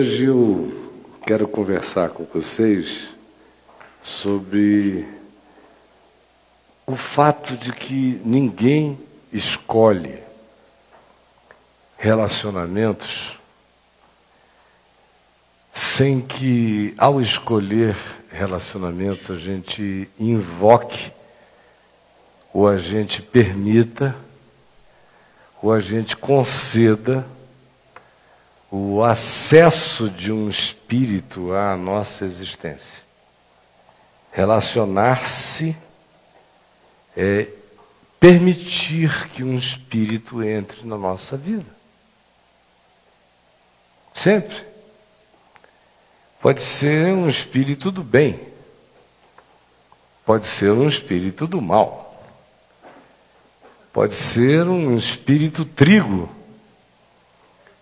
Hoje 0.00 0.24
eu 0.24 0.96
quero 1.26 1.46
conversar 1.46 2.08
com 2.08 2.24
vocês 2.24 3.10
sobre 4.02 5.06
o 6.86 6.96
fato 6.96 7.54
de 7.54 7.70
que 7.70 8.18
ninguém 8.24 8.98
escolhe 9.30 10.18
relacionamentos 11.98 13.38
sem 15.70 16.22
que, 16.22 16.94
ao 16.96 17.20
escolher 17.20 17.94
relacionamentos, 18.30 19.30
a 19.30 19.36
gente 19.36 20.08
invoque 20.18 21.12
ou 22.54 22.66
a 22.66 22.78
gente 22.78 23.20
permita 23.20 24.16
ou 25.62 25.70
a 25.70 25.78
gente 25.78 26.16
conceda 26.16 27.22
o 28.70 29.02
acesso 29.02 30.08
de 30.08 30.30
um 30.30 30.48
espírito 30.48 31.52
à 31.52 31.76
nossa 31.76 32.24
existência. 32.24 33.02
Relacionar-se 34.30 35.76
é 37.16 37.48
permitir 38.20 39.28
que 39.30 39.42
um 39.42 39.58
espírito 39.58 40.42
entre 40.42 40.86
na 40.86 40.96
nossa 40.96 41.36
vida. 41.36 41.66
Sempre. 44.14 44.70
Pode 46.40 46.62
ser 46.62 47.06
um 47.06 47.28
espírito 47.28 47.90
do 47.90 48.02
bem, 48.02 48.40
pode 50.24 50.46
ser 50.46 50.70
um 50.70 50.88
espírito 50.88 51.46
do 51.46 51.60
mal, 51.60 52.24
pode 53.92 54.14
ser 54.14 54.66
um 54.66 54.96
espírito 54.96 55.66
trigo 55.66 56.30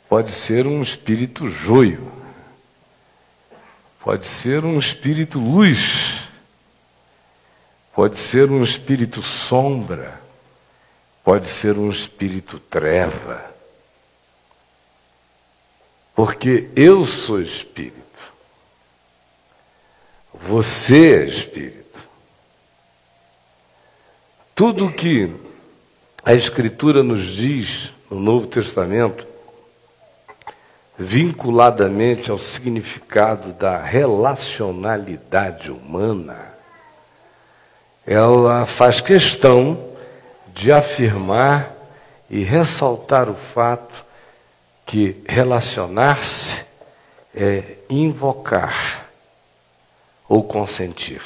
Pode 0.08 0.32
ser 0.32 0.66
um 0.66 0.80
espírito 0.80 1.50
joio. 1.50 2.10
Pode 4.00 4.26
ser 4.26 4.64
um 4.64 4.78
espírito 4.78 5.38
luz. 5.38 6.26
Pode 7.94 8.18
ser 8.18 8.50
um 8.50 8.62
espírito 8.62 9.22
sombra. 9.22 10.18
Pode 11.22 11.46
ser 11.48 11.76
um 11.76 11.90
espírito 11.90 12.58
treva. 12.58 13.44
Porque 16.14 16.70
eu 16.74 17.04
sou 17.04 17.40
espírito. 17.40 17.98
Você 20.32 21.16
é 21.16 21.24
espírito. 21.26 22.08
Tudo 24.54 24.90
que 24.90 25.30
a 26.24 26.32
Escritura 26.32 27.02
nos 27.02 27.22
diz 27.22 27.92
no 28.10 28.18
Novo 28.18 28.46
Testamento 28.46 29.26
vinculadamente 30.98 32.30
ao 32.30 32.38
significado 32.38 33.52
da 33.52 33.80
relacionalidade 33.80 35.70
humana, 35.70 36.52
ela 38.04 38.66
faz 38.66 39.00
questão 39.00 39.86
de 40.48 40.72
afirmar 40.72 41.72
e 42.28 42.42
ressaltar 42.42 43.28
o 43.30 43.34
fato 43.34 44.04
que 44.84 45.22
relacionar-se 45.28 46.66
é 47.34 47.76
invocar 47.88 49.06
ou 50.28 50.42
consentir. 50.42 51.22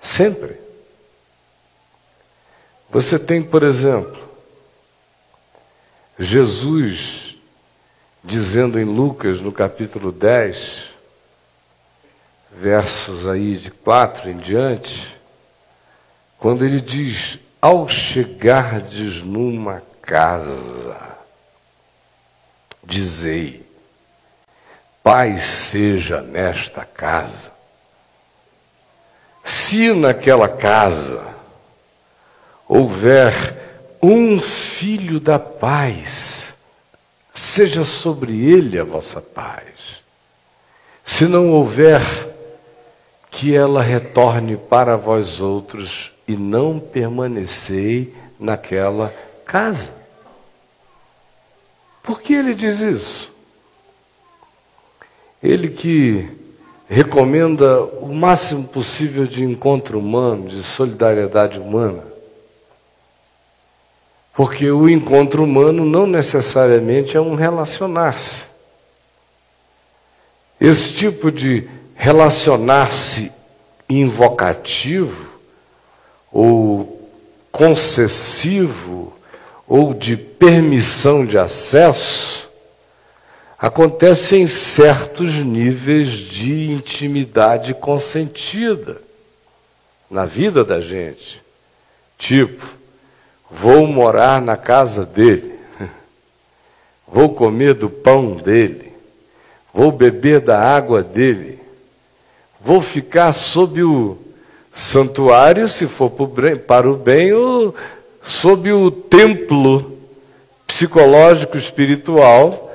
Sempre. 0.00 0.60
Você 2.88 3.18
tem, 3.18 3.42
por 3.42 3.62
exemplo, 3.62 4.29
Jesus 6.20 7.34
dizendo 8.22 8.78
em 8.78 8.84
Lucas, 8.84 9.40
no 9.40 9.50
capítulo 9.50 10.12
10, 10.12 10.90
versos 12.52 13.26
aí 13.26 13.56
de 13.56 13.70
4 13.70 14.28
em 14.28 14.36
diante, 14.36 15.16
quando 16.38 16.62
ele 16.62 16.78
diz: 16.78 17.38
Ao 17.60 17.88
chegardes 17.88 19.22
numa 19.22 19.82
casa, 20.02 21.16
dizei, 22.84 23.66
paz 25.02 25.42
seja 25.44 26.20
nesta 26.20 26.84
casa. 26.84 27.50
Se 29.42 29.90
naquela 29.94 30.48
casa 30.48 31.34
houver 32.68 33.69
um 34.02 34.38
filho 34.38 35.20
da 35.20 35.38
paz, 35.38 36.54
seja 37.32 37.84
sobre 37.84 38.48
ele 38.48 38.78
a 38.78 38.84
vossa 38.84 39.20
paz. 39.20 40.00
Se 41.04 41.26
não 41.26 41.50
houver, 41.50 42.00
que 43.30 43.54
ela 43.54 43.80
retorne 43.80 44.56
para 44.56 44.96
vós 44.96 45.40
outros 45.40 46.10
e 46.26 46.36
não 46.36 46.78
permanecei 46.78 48.12
naquela 48.38 49.14
casa. 49.44 49.92
Por 52.02 52.20
que 52.20 52.34
ele 52.34 52.54
diz 52.54 52.80
isso? 52.80 53.32
Ele 55.42 55.68
que 55.68 56.28
recomenda 56.88 57.82
o 57.82 58.12
máximo 58.12 58.64
possível 58.64 59.26
de 59.26 59.44
encontro 59.44 59.98
humano, 59.98 60.48
de 60.48 60.62
solidariedade 60.62 61.58
humana. 61.58 62.02
Porque 64.42 64.70
o 64.70 64.88
encontro 64.88 65.44
humano 65.44 65.84
não 65.84 66.06
necessariamente 66.06 67.14
é 67.14 67.20
um 67.20 67.34
relacionar-se. 67.34 68.46
Esse 70.58 70.94
tipo 70.94 71.30
de 71.30 71.68
relacionar-se 71.94 73.30
invocativo, 73.86 75.28
ou 76.32 77.06
concessivo, 77.52 79.12
ou 79.68 79.92
de 79.92 80.16
permissão 80.16 81.26
de 81.26 81.36
acesso, 81.36 82.48
acontece 83.58 84.36
em 84.36 84.46
certos 84.46 85.34
níveis 85.34 86.08
de 86.08 86.72
intimidade 86.72 87.74
consentida 87.74 89.02
na 90.10 90.24
vida 90.24 90.64
da 90.64 90.80
gente. 90.80 91.42
Tipo, 92.16 92.79
Vou 93.50 93.86
morar 93.86 94.40
na 94.40 94.56
casa 94.56 95.04
dele. 95.04 95.54
Vou 97.06 97.34
comer 97.34 97.74
do 97.74 97.90
pão 97.90 98.36
dele. 98.36 98.92
Vou 99.72 99.90
beber 99.90 100.40
da 100.40 100.58
água 100.58 101.02
dele. 101.02 101.58
Vou 102.60 102.80
ficar 102.80 103.32
sob 103.32 103.82
o 103.82 104.18
santuário, 104.72 105.68
se 105.68 105.86
for 105.86 106.10
para 106.66 106.90
o 106.90 106.96
bem, 106.96 107.32
ou 107.32 107.74
sob 108.22 108.70
o 108.72 108.90
templo 108.90 109.98
psicológico 110.66 111.56
espiritual 111.56 112.70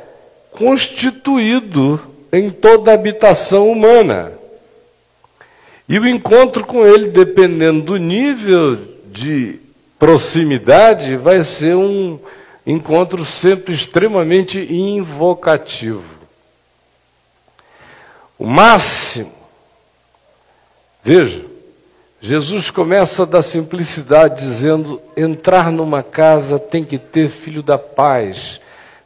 constituído 0.52 2.00
em 2.32 2.50
toda 2.50 2.92
a 2.92 2.94
habitação 2.94 3.70
humana. 3.70 4.32
E 5.88 6.00
o 6.00 6.08
encontro 6.08 6.66
com 6.66 6.86
ele, 6.86 7.10
dependendo 7.10 7.82
do 7.82 7.98
nível 7.98 8.78
de 9.12 9.60
proximidade 9.98 11.16
vai 11.16 11.44
ser 11.44 11.76
um 11.76 12.20
encontro 12.66 13.24
sempre 13.24 13.74
extremamente 13.74 14.60
invocativo. 14.60 16.04
O 18.38 18.46
máximo, 18.46 19.32
veja, 21.04 21.46
Jesus 22.20 22.72
começa 22.72 23.26
da 23.26 23.42
simplicidade 23.42 24.42
dizendo: 24.42 25.02
entrar 25.16 25.72
numa 25.72 26.04
casa 26.04 26.60
tem 26.60 26.84
que 26.84 26.98
ter 26.98 27.30
filho 27.30 27.64
da 27.64 27.78
paz 27.78 28.60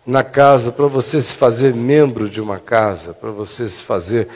na 0.05 0.23
casa, 0.23 0.71
para 0.71 0.87
você 0.87 1.21
se 1.21 1.33
fazer 1.33 1.75
membro 1.75 2.27
de 2.27 2.41
uma 2.41 2.57
casa, 2.57 3.13
para 3.13 3.29
você 3.29 3.69
se 3.69 3.83
fazer 3.83 4.27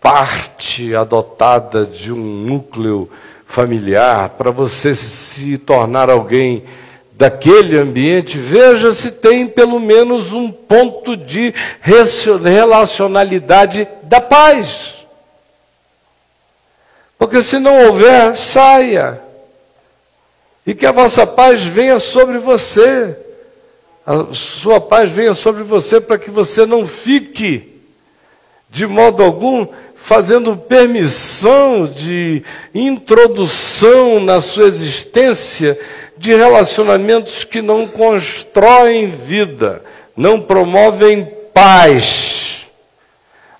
parte 0.00 0.94
adotada 0.94 1.84
de 1.84 2.12
um 2.12 2.44
núcleo 2.44 3.10
familiar, 3.46 4.30
para 4.30 4.50
você 4.50 4.94
se 4.94 5.56
tornar 5.56 6.10
alguém 6.10 6.64
daquele 7.12 7.78
ambiente, 7.78 8.36
veja 8.36 8.92
se 8.92 9.10
tem 9.10 9.46
pelo 9.46 9.80
menos 9.80 10.32
um 10.32 10.50
ponto 10.50 11.16
de 11.16 11.54
relacionalidade 11.80 13.88
da 14.02 14.20
paz. 14.20 15.06
Porque 17.18 17.42
se 17.42 17.58
não 17.58 17.86
houver, 17.86 18.36
saia. 18.36 19.22
E 20.66 20.74
que 20.74 20.84
a 20.84 20.92
vossa 20.92 21.26
paz 21.26 21.64
venha 21.64 21.98
sobre 21.98 22.38
você. 22.38 23.16
A 24.06 24.34
sua 24.34 24.80
paz 24.80 25.10
venha 25.10 25.32
sobre 25.32 25.62
você 25.62 26.00
para 26.00 26.18
que 26.18 26.30
você 26.30 26.66
não 26.66 26.86
fique 26.86 27.76
de 28.68 28.86
modo 28.86 29.22
algum 29.22 29.66
fazendo 30.06 30.56
permissão 30.56 31.84
de 31.84 32.40
introdução 32.72 34.20
na 34.20 34.40
sua 34.40 34.66
existência 34.66 35.76
de 36.16 36.32
relacionamentos 36.32 37.42
que 37.42 37.60
não 37.60 37.88
constroem 37.88 39.08
vida, 39.08 39.82
não 40.16 40.40
promovem 40.40 41.28
paz. 41.52 42.68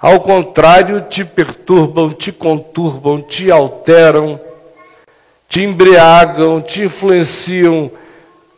Ao 0.01 0.21
contrário, 0.21 1.01
te 1.11 1.25
perturbam, 1.25 2.11
te 2.11 2.31
conturbam, 2.31 3.21
te 3.21 3.51
alteram, 3.51 4.41
te 5.49 5.65
embriagam, 5.65 6.61
te 6.61 6.85
influenciam, 6.85 7.91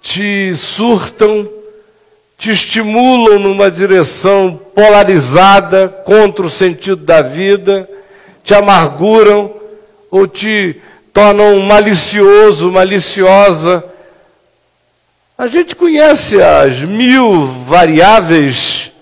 te 0.02 0.54
surtam, 0.54 1.48
te 2.38 2.52
estimulam 2.52 3.40
numa 3.40 3.68
direção 3.68 4.58
polarizada 4.72 5.88
contra 5.88 6.46
o 6.46 6.50
sentido 6.50 7.04
da 7.04 7.20
vida, 7.20 7.90
te 8.44 8.54
amarguram 8.54 9.52
ou 10.08 10.24
te 10.28 10.80
tornam 11.12 11.58
malicioso, 11.58 12.70
maliciosa. 12.70 13.84
A 15.36 15.48
gente 15.48 15.74
conhece 15.74 16.40
as 16.40 16.78
mil 16.78 17.44
variáveis 17.44 18.92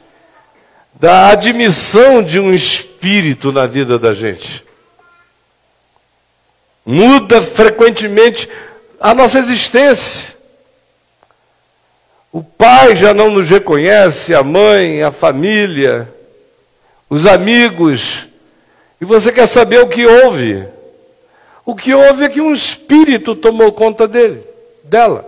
da 0.95 1.29
admissão 1.29 2.23
de 2.23 2.41
um 2.41 2.55
espírito 2.55 3.53
na 3.53 3.67
vida 3.67 3.99
da 3.99 4.15
gente. 4.15 4.65
Muda 6.87 7.43
frequentemente 7.43 8.49
a 8.99 9.13
nossa 9.13 9.39
existência. 9.39 10.36
O 12.37 12.43
pai 12.43 12.95
já 12.95 13.15
não 13.15 13.31
nos 13.31 13.49
reconhece, 13.49 14.35
a 14.35 14.43
mãe, 14.43 15.03
a 15.03 15.11
família, 15.11 16.07
os 17.09 17.25
amigos. 17.25 18.27
E 19.01 19.07
você 19.07 19.33
quer 19.33 19.47
saber 19.47 19.81
o 19.81 19.89
que 19.89 20.05
houve? 20.05 20.63
O 21.65 21.75
que 21.75 21.95
houve 21.95 22.25
é 22.25 22.29
que 22.29 22.43
um 22.43 22.53
espírito 22.53 23.35
tomou 23.35 23.73
conta 23.73 24.07
dele, 24.07 24.45
dela. 24.85 25.27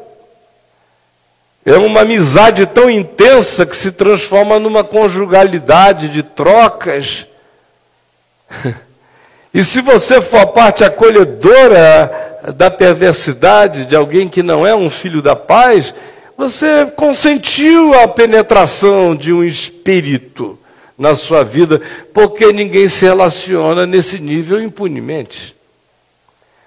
É 1.65 1.79
uma 1.79 2.03
amizade 2.03 2.67
tão 2.67 2.91
intensa 2.91 3.65
que 3.65 3.75
se 3.75 3.91
transforma 3.91 4.59
numa 4.59 4.85
conjugalidade 4.85 6.11
de 6.11 6.23
trocas. 6.23 7.27
E 9.55 9.65
se 9.65 9.81
você 9.81 10.21
for 10.21 10.41
a 10.41 10.47
parte 10.47 10.85
acolhedora 10.85 12.39
da 12.55 12.71
perversidade 12.71 13.87
de 13.87 13.97
alguém 13.97 14.29
que 14.29 14.43
não 14.43 14.67
é 14.67 14.75
um 14.75 14.91
filho 14.91 15.23
da 15.23 15.35
paz, 15.35 15.95
você 16.39 16.87
consentiu 16.87 17.93
a 18.01 18.07
penetração 18.07 19.17
de 19.17 19.33
um 19.33 19.43
espírito 19.43 20.57
na 20.97 21.17
sua 21.17 21.43
vida, 21.43 21.83
porque 22.15 22.53
ninguém 22.53 22.87
se 22.87 23.05
relaciona 23.05 23.85
nesse 23.85 24.21
nível 24.21 24.63
impunemente. 24.63 25.55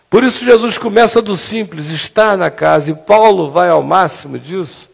Por 0.10 0.26
isso 0.26 0.44
Jesus 0.44 0.78
começa 0.78 1.22
do 1.22 1.38
simples, 1.38 1.90
está 1.90 2.36
na 2.36 2.52
casa, 2.52 2.92
e 2.92 2.94
Paulo 2.94 3.50
vai 3.50 3.70
ao 3.70 3.82
máximo 3.82 4.38
disso 4.38 4.92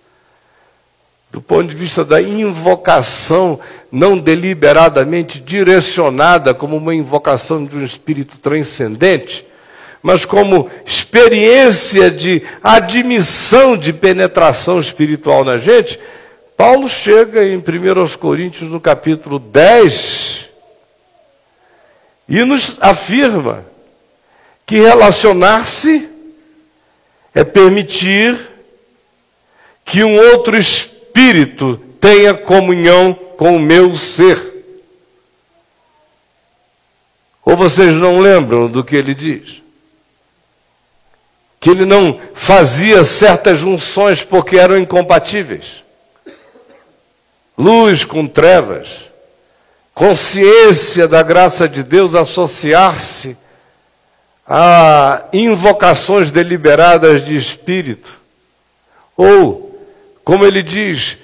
do 1.32 1.42
ponto 1.42 1.68
de 1.68 1.76
vista 1.76 2.06
da 2.06 2.22
invocação 2.22 3.60
não 3.92 4.18
deliberadamente 4.18 5.40
direcionada 5.40 6.54
como 6.54 6.78
uma 6.78 6.96
invocação 6.96 7.66
de 7.66 7.76
um 7.76 7.84
espírito 7.84 8.38
transcendente, 8.38 9.46
mas 10.02 10.26
como 10.26 10.70
experiência 10.86 12.10
de 12.10 12.42
admissão 12.64 13.76
de 13.76 13.92
penetração 13.92 14.80
espiritual 14.80 15.44
na 15.44 15.58
gente, 15.58 16.00
Paulo 16.56 16.88
chega 16.88 17.44
em 17.44 17.58
1 17.58 17.62
Coríntios, 18.20 18.70
no 18.70 18.80
capítulo 18.80 19.38
10, 19.38 20.50
e 22.28 22.44
nos 22.44 22.78
afirma 22.82 23.66
que 24.66 24.80
relacionar-se 24.80 26.10
é 27.34 27.44
permitir 27.44 28.40
que 29.86 30.04
um 30.04 30.16
outro 30.16 30.58
espírito 30.58 31.80
tenha 32.02 32.34
comunhão 32.34 33.14
com 33.14 33.56
o 33.56 33.60
meu 33.60 33.96
ser. 33.96 34.48
Ou 37.46 37.56
vocês 37.56 37.94
não 37.94 38.20
lembram 38.20 38.68
do 38.68 38.84
que 38.84 38.96
ele 38.96 39.16
diz? 39.16 39.64
Que 41.68 41.72
ele 41.72 41.86
não 41.86 42.18
fazia 42.34 43.04
certas 43.04 43.60
junções 43.60 44.24
porque 44.24 44.56
eram 44.56 44.78
incompatíveis. 44.78 45.84
Luz 47.58 48.06
com 48.06 48.26
trevas, 48.26 49.04
consciência 49.94 51.10
da 51.10 51.22
graça 51.22 51.68
de 51.68 51.84
Deus 51.84 52.16
associar-se 52.16 53.36
a 54.48 55.26
invocações 55.34 56.32
deliberadas 56.32 57.26
de 57.26 57.36
espírito. 57.36 58.18
Ou 59.18 59.78
como 60.24 60.46
ele 60.46 60.64
diz, 60.64 61.18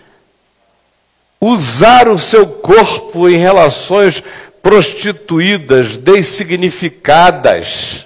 usar 1.40 2.10
o 2.10 2.20
seu 2.20 2.46
corpo 2.46 3.30
em 3.30 3.38
relações 3.38 4.22
prostituídas, 4.62 5.96
dessignificadas. 5.96 8.06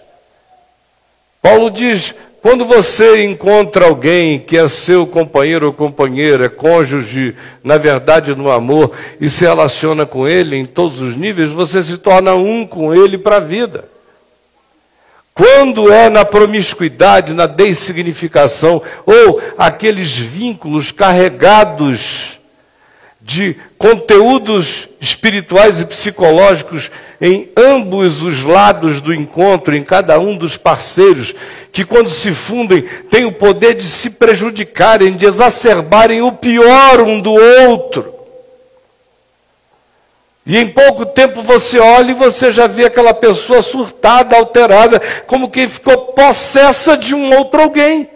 Paulo 1.41 1.71
diz: 1.71 2.13
quando 2.41 2.65
você 2.65 3.23
encontra 3.23 3.85
alguém 3.85 4.39
que 4.39 4.57
é 4.57 4.67
seu 4.67 5.07
companheiro 5.07 5.67
ou 5.67 5.73
companheira, 5.73 6.45
é 6.45 6.49
cônjuge, 6.49 7.35
na 7.63 7.77
verdade 7.77 8.35
no 8.35 8.51
amor, 8.51 8.91
e 9.19 9.29
se 9.29 9.43
relaciona 9.43 10.05
com 10.05 10.27
ele 10.27 10.55
em 10.55 10.65
todos 10.65 11.01
os 11.01 11.15
níveis, 11.15 11.51
você 11.51 11.81
se 11.81 11.97
torna 11.97 12.35
um 12.35 12.65
com 12.65 12.93
ele 12.93 13.17
para 13.17 13.37
a 13.37 13.41
vida. 13.41 13.85
Quando 15.33 15.91
é 15.91 16.09
na 16.09 16.25
promiscuidade, 16.25 17.33
na 17.33 17.45
dessignificação, 17.45 18.81
ou 19.05 19.41
aqueles 19.57 20.17
vínculos 20.17 20.91
carregados 20.91 22.36
de 23.27 23.57
conteúdos 23.77 24.88
espirituais 25.01 25.81
e 25.81 25.85
psicológicos 25.85 26.90
em 27.19 27.49
ambos 27.57 28.23
os 28.23 28.42
lados 28.42 29.01
do 29.01 29.13
encontro, 29.13 29.75
em 29.75 29.83
cada 29.83 30.18
um 30.18 30.33
dos 30.33 30.56
parceiros, 30.56 31.35
que 31.69 31.83
quando 31.83 32.09
se 32.09 32.33
fundem 32.33 32.83
têm 33.11 33.25
o 33.25 33.33
poder 33.33 33.73
de 33.73 33.83
se 33.83 34.11
prejudicarem, 34.11 35.18
de 35.18 35.25
exacerbarem 35.25 36.21
o 36.21 36.31
pior 36.31 37.01
um 37.01 37.19
do 37.19 37.33
outro. 37.33 38.16
E 40.45 40.57
em 40.57 40.69
pouco 40.69 41.06
tempo 41.06 41.42
você 41.42 41.80
olha 41.80 42.11
e 42.11 42.13
você 42.13 42.49
já 42.49 42.66
vê 42.66 42.85
aquela 42.85 43.13
pessoa 43.13 43.61
surtada, 43.61 44.37
alterada, 44.37 45.01
como 45.28 45.51
quem 45.51 45.68
ficou 45.68 45.97
possessa 46.13 46.95
de 46.95 47.13
um 47.13 47.35
outro 47.35 47.61
alguém. 47.61 48.09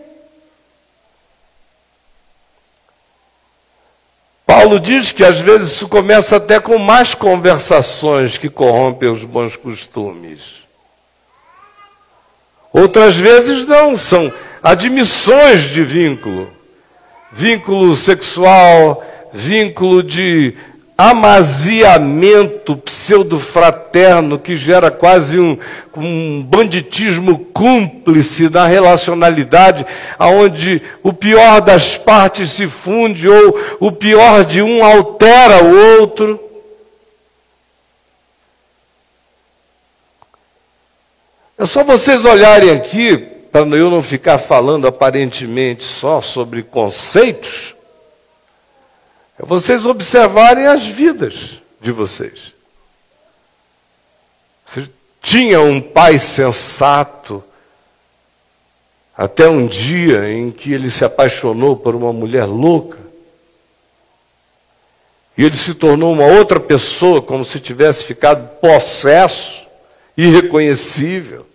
Paulo 4.51 4.81
diz 4.81 5.13
que 5.13 5.23
às 5.23 5.39
vezes 5.39 5.71
isso 5.71 5.87
começa 5.87 6.35
até 6.35 6.59
com 6.59 6.77
más 6.77 7.15
conversações 7.15 8.37
que 8.37 8.49
corrompem 8.49 9.07
os 9.07 9.23
bons 9.23 9.55
costumes. 9.55 10.55
Outras 12.73 13.15
vezes 13.15 13.65
não, 13.65 13.95
são 13.95 14.29
admissões 14.61 15.61
de 15.69 15.85
vínculo. 15.85 16.51
Vínculo 17.31 17.95
sexual, 17.95 19.01
vínculo 19.31 20.03
de 20.03 20.53
amaziamento 21.09 22.77
pseudo-fraterno 22.77 24.37
que 24.37 24.55
gera 24.55 24.91
quase 24.91 25.39
um, 25.39 25.57
um 25.97 26.43
banditismo 26.43 27.39
cúmplice 27.39 28.47
na 28.51 28.67
relacionalidade, 28.67 29.83
aonde 30.19 30.79
o 31.01 31.11
pior 31.11 31.59
das 31.59 31.97
partes 31.97 32.51
se 32.51 32.67
funde 32.67 33.27
ou 33.27 33.59
o 33.79 33.91
pior 33.91 34.45
de 34.45 34.61
um 34.61 34.85
altera 34.85 35.63
o 35.63 36.01
outro. 36.01 36.39
É 41.57 41.65
só 41.65 41.83
vocês 41.83 42.25
olharem 42.25 42.69
aqui, 42.69 43.17
para 43.51 43.61
eu 43.61 43.89
não 43.89 44.03
ficar 44.03 44.37
falando 44.37 44.85
aparentemente 44.85 45.83
só 45.83 46.21
sobre 46.21 46.61
conceitos, 46.61 47.73
é 49.41 49.45
vocês 49.45 49.87
observarem 49.87 50.67
as 50.67 50.85
vidas 50.85 51.59
de 51.79 51.91
vocês. 51.91 52.53
Você 54.67 54.87
tinha 55.19 55.59
um 55.59 55.81
pai 55.81 56.19
sensato, 56.19 57.43
até 59.17 59.49
um 59.49 59.65
dia 59.65 60.31
em 60.31 60.51
que 60.51 60.71
ele 60.71 60.91
se 60.91 61.03
apaixonou 61.03 61.75
por 61.75 61.95
uma 61.95 62.13
mulher 62.13 62.45
louca. 62.45 62.99
E 65.35 65.43
ele 65.43 65.57
se 65.57 65.73
tornou 65.73 66.13
uma 66.13 66.25
outra 66.25 66.59
pessoa, 66.59 67.19
como 67.19 67.43
se 67.43 67.59
tivesse 67.59 68.03
ficado 68.03 68.59
possesso, 68.59 69.65
irreconhecível. 70.15 71.47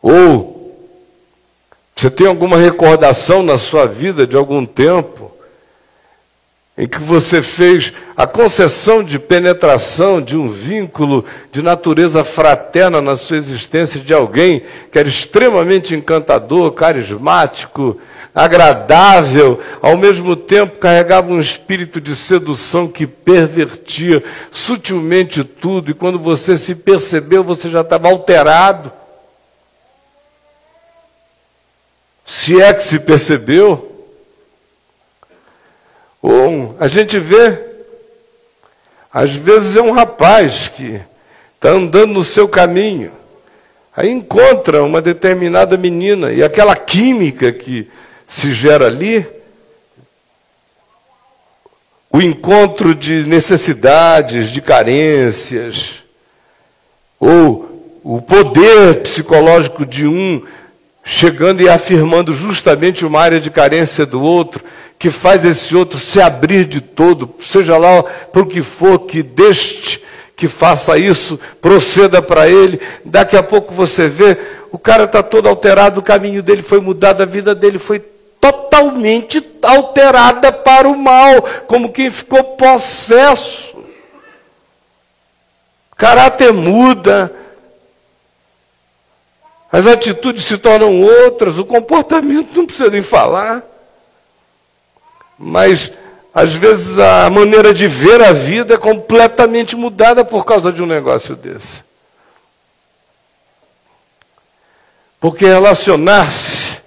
Ou 0.00 0.57
você 1.98 2.08
tem 2.08 2.28
alguma 2.28 2.56
recordação 2.56 3.42
na 3.42 3.58
sua 3.58 3.84
vida 3.84 4.24
de 4.24 4.36
algum 4.36 4.64
tempo 4.64 5.32
em 6.76 6.86
que 6.86 7.00
você 7.00 7.42
fez 7.42 7.92
a 8.16 8.24
concessão 8.24 9.02
de 9.02 9.18
penetração 9.18 10.22
de 10.22 10.36
um 10.36 10.48
vínculo 10.48 11.24
de 11.50 11.60
natureza 11.60 12.22
fraterna 12.22 13.00
na 13.00 13.16
sua 13.16 13.36
existência 13.36 14.00
de 14.00 14.14
alguém 14.14 14.62
que 14.92 14.96
era 14.96 15.08
extremamente 15.08 15.92
encantador, 15.92 16.70
carismático, 16.70 18.00
agradável, 18.32 19.58
ao 19.82 19.96
mesmo 19.96 20.36
tempo 20.36 20.78
carregava 20.78 21.32
um 21.32 21.40
espírito 21.40 22.00
de 22.00 22.14
sedução 22.14 22.86
que 22.86 23.08
pervertia 23.08 24.22
sutilmente 24.52 25.42
tudo, 25.42 25.90
e 25.90 25.94
quando 25.94 26.16
você 26.16 26.56
se 26.56 26.76
percebeu, 26.76 27.42
você 27.42 27.68
já 27.68 27.80
estava 27.80 28.08
alterado. 28.08 28.97
Se 32.28 32.60
é 32.60 32.74
que 32.74 32.82
se 32.82 32.98
percebeu. 32.98 34.06
Ou 36.20 36.76
a 36.78 36.86
gente 36.86 37.18
vê, 37.18 37.58
às 39.10 39.30
vezes 39.30 39.76
é 39.76 39.80
um 39.80 39.92
rapaz 39.92 40.68
que 40.68 41.00
está 41.54 41.70
andando 41.70 42.12
no 42.12 42.22
seu 42.22 42.46
caminho, 42.46 43.10
aí 43.96 44.10
encontra 44.10 44.82
uma 44.82 45.00
determinada 45.00 45.78
menina, 45.78 46.30
e 46.30 46.42
aquela 46.42 46.76
química 46.76 47.50
que 47.50 47.88
se 48.26 48.52
gera 48.52 48.86
ali, 48.86 49.26
o 52.12 52.20
encontro 52.20 52.94
de 52.94 53.24
necessidades, 53.24 54.50
de 54.50 54.60
carências, 54.60 56.02
ou 57.18 58.00
o 58.04 58.20
poder 58.20 59.00
psicológico 59.00 59.86
de 59.86 60.06
um 60.06 60.46
chegando 61.08 61.62
e 61.62 61.68
afirmando 61.70 62.34
justamente 62.34 63.06
uma 63.06 63.18
área 63.18 63.40
de 63.40 63.50
carência 63.50 64.04
do 64.04 64.20
outro, 64.20 64.62
que 64.98 65.10
faz 65.10 65.42
esse 65.42 65.74
outro 65.74 65.98
se 65.98 66.20
abrir 66.20 66.66
de 66.66 66.82
todo, 66.82 67.34
seja 67.40 67.78
lá 67.78 68.04
o 68.34 68.44
que 68.44 68.60
for, 68.60 68.98
que 68.98 69.22
deste, 69.22 70.02
que 70.36 70.46
faça 70.46 70.98
isso, 70.98 71.40
proceda 71.62 72.20
para 72.20 72.46
ele. 72.46 72.78
Daqui 73.06 73.38
a 73.38 73.42
pouco 73.42 73.72
você 73.72 74.06
vê, 74.06 74.36
o 74.70 74.78
cara 74.78 75.04
está 75.04 75.22
todo 75.22 75.48
alterado, 75.48 76.00
o 76.00 76.02
caminho 76.02 76.42
dele 76.42 76.60
foi 76.60 76.78
mudado, 76.78 77.22
a 77.22 77.26
vida 77.26 77.54
dele 77.54 77.78
foi 77.78 78.00
totalmente 78.38 79.42
alterada 79.62 80.52
para 80.52 80.86
o 80.86 80.96
mal, 80.96 81.42
como 81.66 81.90
quem 81.90 82.10
ficou 82.10 82.44
possesso. 82.44 83.78
Caráter 85.96 86.52
muda, 86.52 87.32
as 89.70 89.86
atitudes 89.86 90.44
se 90.44 90.56
tornam 90.56 91.02
outras, 91.02 91.58
o 91.58 91.64
comportamento 91.64 92.56
não 92.56 92.64
precisa 92.64 92.90
nem 92.90 93.02
falar. 93.02 93.62
Mas, 95.38 95.92
às 96.34 96.54
vezes, 96.54 96.98
a 96.98 97.28
maneira 97.28 97.74
de 97.74 97.86
ver 97.86 98.22
a 98.22 98.32
vida 98.32 98.74
é 98.74 98.78
completamente 98.78 99.76
mudada 99.76 100.24
por 100.24 100.44
causa 100.44 100.72
de 100.72 100.82
um 100.82 100.86
negócio 100.86 101.36
desse. 101.36 101.84
Porque 105.20 105.44
relacionar-se 105.44 106.80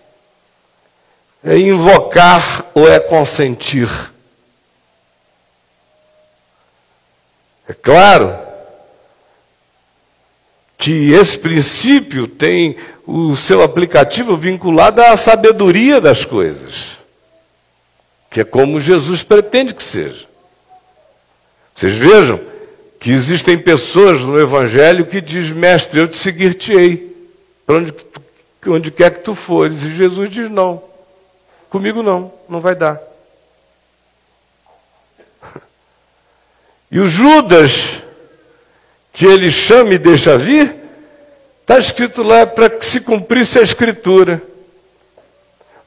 é 1.43 1.57
invocar 1.57 2.65
ou 2.73 2.89
é 2.89 2.99
consentir. 2.99 3.89
É 7.67 7.73
claro 7.73 8.40
que 10.81 11.13
esse 11.13 11.37
princípio 11.37 12.27
tem 12.27 12.75
o 13.05 13.35
seu 13.37 13.61
aplicativo 13.61 14.35
vinculado 14.35 14.99
à 14.99 15.15
sabedoria 15.15 16.01
das 16.01 16.25
coisas, 16.25 16.97
que 18.31 18.41
é 18.41 18.43
como 18.43 18.81
Jesus 18.81 19.21
pretende 19.21 19.75
que 19.75 19.83
seja. 19.83 20.25
Vocês 21.75 21.93
vejam 21.93 22.41
que 22.99 23.11
existem 23.11 23.59
pessoas 23.59 24.21
no 24.21 24.39
Evangelho 24.39 25.05
que 25.05 25.21
diz, 25.21 25.51
mestre, 25.51 25.99
eu 25.99 26.07
te 26.07 26.17
seguir-te-ei, 26.17 27.15
para 27.63 27.75
onde, 27.75 27.93
onde 28.65 28.89
quer 28.89 29.11
que 29.11 29.19
tu 29.19 29.35
fores. 29.35 29.83
E 29.83 29.95
Jesus 29.95 30.31
diz, 30.31 30.49
não, 30.49 30.81
comigo 31.69 32.01
não, 32.01 32.33
não 32.49 32.59
vai 32.59 32.73
dar. 32.73 32.99
E 36.89 36.99
o 36.99 37.07
Judas 37.07 38.01
que 39.13 39.25
ele 39.25 39.51
chama 39.51 39.93
e 39.93 39.97
deixa 39.97 40.37
vir, 40.37 40.75
está 41.61 41.77
escrito 41.77 42.23
lá 42.23 42.45
para 42.45 42.69
que 42.69 42.85
se 42.85 43.01
cumprisse 43.01 43.59
a 43.59 43.61
escritura. 43.61 44.41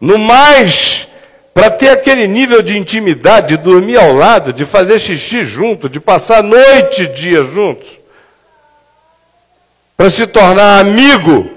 No 0.01 0.19
mais, 0.19 1.09
para 1.53 1.71
ter 1.71 1.89
aquele 1.89 2.27
nível 2.27 2.63
de 2.63 2.77
intimidade, 2.77 3.57
de 3.57 3.63
dormir 3.63 3.97
ao 3.97 4.13
lado, 4.13 4.53
de 4.53 4.67
fazer 4.67 4.99
xixi 4.99 5.43
junto, 5.43 5.89
de 5.89 6.01
passar 6.01 6.43
noite 6.43 7.05
e 7.05 7.07
dia 7.09 7.43
juntos, 7.43 7.89
para 9.97 10.11
se 10.11 10.27
tornar 10.27 10.81
amigo, 10.81 11.51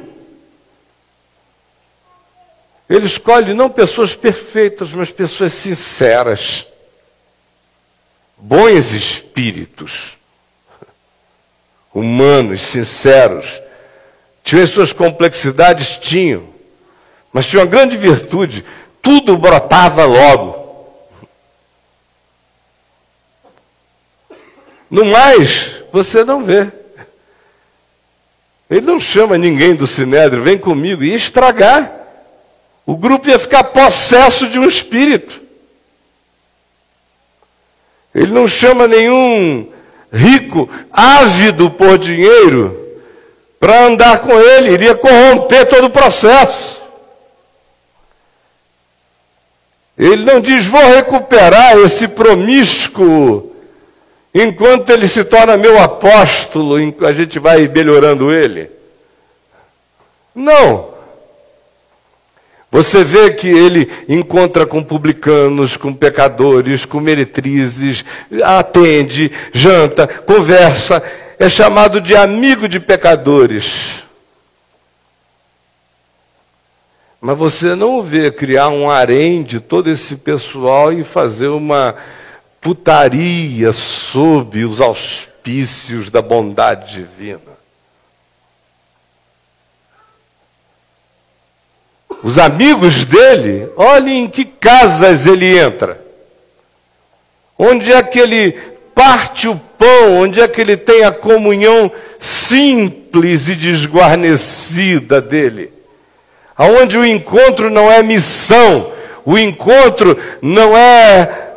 ele 2.90 3.06
escolhe 3.06 3.54
não 3.54 3.70
pessoas 3.70 4.16
perfeitas, 4.16 4.94
mas 4.94 5.12
pessoas 5.12 5.52
sinceras, 5.54 6.66
bons 8.38 8.94
espíritos 8.94 10.17
humanos, 11.98 12.62
sinceros. 12.62 13.60
Tinham 14.44 14.64
as 14.64 14.70
suas 14.70 14.94
complexidades? 14.94 15.98
Tinham. 15.98 16.44
Mas 17.34 17.48
tinha 17.48 17.62
uma 17.62 17.70
grande 17.70 17.98
virtude: 17.98 18.64
tudo 19.02 19.36
brotava 19.36 20.06
logo. 20.06 20.56
No 24.90 25.06
mais, 25.06 25.84
você 25.92 26.24
não 26.24 26.44
vê. 26.44 26.72
Ele 28.70 28.86
não 28.86 29.00
chama 29.00 29.38
ninguém 29.38 29.76
do 29.76 29.88
Sinédrio, 29.88 30.44
vem 30.44 30.58
comigo, 30.58 31.04
ia 31.04 31.16
estragar. 31.16 31.92
O 32.86 32.96
grupo 32.96 33.28
ia 33.28 33.40
ficar 33.40 33.64
possesso 33.66 34.48
de 34.48 34.60
um 34.60 34.66
espírito. 34.66 35.42
Ele 38.14 38.32
não 38.32 38.48
chama 38.48 38.88
nenhum 38.88 39.72
rico, 40.12 40.70
ávido 40.92 41.70
por 41.70 41.98
dinheiro, 41.98 42.88
para 43.60 43.86
andar 43.86 44.20
com 44.20 44.40
ele, 44.40 44.72
iria 44.72 44.96
corromper 44.96 45.68
todo 45.68 45.86
o 45.86 45.90
processo. 45.90 46.82
Ele 49.98 50.24
não 50.24 50.40
diz, 50.40 50.68
vou 50.68 50.82
recuperar 50.82 51.78
esse 51.80 52.08
promíscuo, 52.08 53.52
enquanto 54.34 54.92
ele 54.92 55.08
se 55.08 55.24
torna 55.24 55.58
meu 55.58 55.80
apóstolo, 55.80 56.76
a 57.06 57.14
gente 57.14 57.40
vai 57.40 57.68
melhorando 57.68 58.32
ele. 58.32 58.70
Não. 60.36 60.97
Você 62.78 63.04
vê 63.04 63.34
que 63.34 63.48
ele 63.48 63.90
encontra 64.08 64.64
com 64.64 64.84
publicanos, 64.84 65.76
com 65.76 65.92
pecadores, 65.92 66.86
com 66.86 67.00
meretrizes, 67.00 68.06
atende, 68.44 69.32
janta, 69.52 70.08
conversa, 70.08 71.02
é 71.40 71.50
chamado 71.50 72.00
de 72.00 72.16
amigo 72.16 72.70
de 72.70 72.80
pecadores. 72.80 74.04
Mas 77.20 77.36
você 77.36 77.74
não 77.74 78.04
vê 78.04 78.30
criar 78.30 78.70
um 78.70 78.88
harém 78.88 79.42
de 79.42 79.60
todo 79.60 79.90
esse 79.90 80.16
pessoal 80.16 80.94
e 80.94 81.04
fazer 81.04 81.48
uma 81.48 81.96
putaria 82.62 83.74
sob 83.74 84.64
os 84.64 84.80
auspícios 84.80 86.12
da 86.12 86.22
bondade 86.22 86.98
divina. 86.98 87.57
Os 92.24 92.38
amigos 92.38 93.06
dele, 93.06 93.70
olhem 93.76 94.24
em 94.24 94.30
que 94.30 94.44
casas 94.44 95.26
ele 95.26 95.58
entra. 95.58 96.02
Onde 97.58 97.92
é 97.92 98.02
que 98.02 98.20
ele 98.20 98.54
parte 98.98 99.48
o 99.48 99.56
pão, 99.78 100.22
onde 100.22 100.42
é 100.42 100.48
que 100.48 100.60
ele 100.60 100.76
tem 100.76 101.04
a 101.04 101.12
comunhão 101.12 101.92
simples 102.20 103.48
e 103.48 103.54
desguarnecida 103.54 105.22
dele. 105.22 105.72
Aonde 106.58 106.98
o 106.98 107.06
encontro 107.06 107.70
não 107.70 107.92
é 107.92 108.02
missão, 108.02 108.92
o 109.24 109.38
encontro 109.38 110.18
não 110.42 110.76
é 110.76 111.50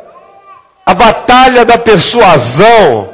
a 0.85 0.93
batalha 0.93 1.65
da 1.65 1.79
persuasão, 1.79 3.11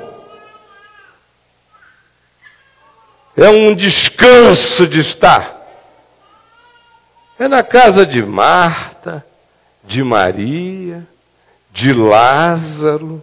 é 3.38 3.48
um 3.48 3.74
descanso 3.74 4.86
de 4.86 5.00
estar. 5.00 5.57
É 7.40 7.48
na 7.48 7.62
casa 7.62 8.06
de 8.06 8.24
Marta, 8.24 9.26
de 9.84 10.04
Maria, 10.04 11.08
de 11.72 11.94
Lázaro, 11.94 13.22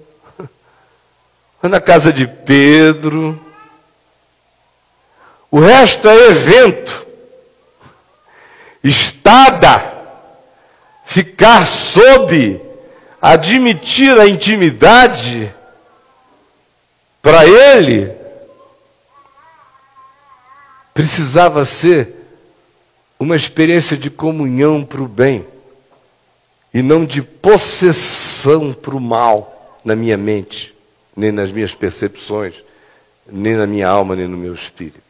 é 1.63 1.69
na 1.69 1.81
casa 1.81 2.13
de 2.13 2.27
Pedro. 2.27 3.41
O 5.51 5.59
resto 5.59 6.09
é 6.09 6.27
evento. 6.27 7.05
Estada, 8.83 9.93
ficar 11.05 11.67
sob, 11.67 12.61
admitir 13.21 14.19
a 14.21 14.27
intimidade, 14.29 15.53
para 17.23 17.47
ele, 17.47 18.15
precisava 20.93 21.65
ser 21.65 22.24
uma 23.19 23.37
experiência 23.37 23.97
de 23.97 24.11
comunhão 24.11 24.85
para 24.85 25.03
o 25.03 25.09
bem. 25.09 25.47
e 26.73 26.83
não 26.83 27.05
de 27.05 27.23
possessão 27.23 28.73
para 28.73 28.97
o 28.97 29.01
mal 29.01 29.79
na 29.85 29.95
minha 29.95 30.17
mente, 30.17 30.75
nem 31.17 31.31
nas 31.31 31.53
minhas 31.53 31.73
percepções, 31.73 32.55
nem 33.31 33.55
na 33.55 33.65
minha 33.65 33.89
alma, 33.89 34.17
nem 34.17 34.27
no 34.27 34.37
meu 34.37 34.53
espírito. 34.53 35.01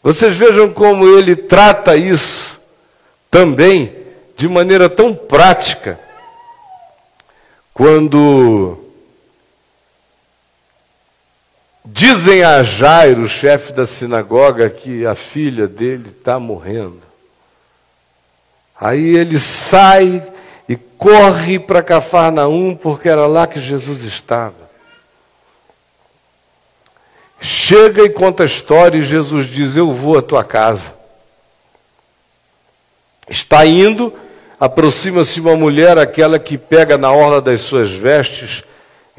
Vocês 0.00 0.36
vejam 0.36 0.72
como 0.72 1.08
ele 1.08 1.34
trata 1.34 1.96
isso 1.96 2.60
também 3.28 3.92
de 4.36 4.48
maneira 4.48 4.88
tão 4.88 5.14
prática, 5.14 5.98
quando 7.74 8.79
dizem 11.92 12.42
a 12.44 12.62
Jairo, 12.62 13.28
chefe 13.28 13.72
da 13.72 13.84
sinagoga, 13.84 14.70
que 14.70 15.04
a 15.04 15.14
filha 15.14 15.66
dele 15.66 16.10
está 16.16 16.38
morrendo. 16.38 17.02
Aí 18.80 19.16
ele 19.16 19.38
sai 19.38 20.22
e 20.68 20.76
corre 20.76 21.58
para 21.58 21.82
Cafarnaum, 21.82 22.74
porque 22.74 23.08
era 23.08 23.26
lá 23.26 23.46
que 23.46 23.60
Jesus 23.60 24.02
estava. 24.02 24.70
Chega 27.40 28.02
e 28.02 28.10
conta 28.10 28.42
a 28.42 28.46
história 28.46 28.98
e 28.98 29.02
Jesus 29.02 29.46
diz: 29.46 29.76
Eu 29.76 29.92
vou 29.92 30.18
à 30.18 30.22
tua 30.22 30.44
casa. 30.44 30.94
Está 33.28 33.64
indo, 33.64 34.12
aproxima-se 34.58 35.40
uma 35.40 35.56
mulher, 35.56 35.96
aquela 35.98 36.38
que 36.38 36.58
pega 36.58 36.98
na 36.98 37.12
orla 37.12 37.40
das 37.40 37.62
suas 37.62 37.90
vestes, 37.90 38.62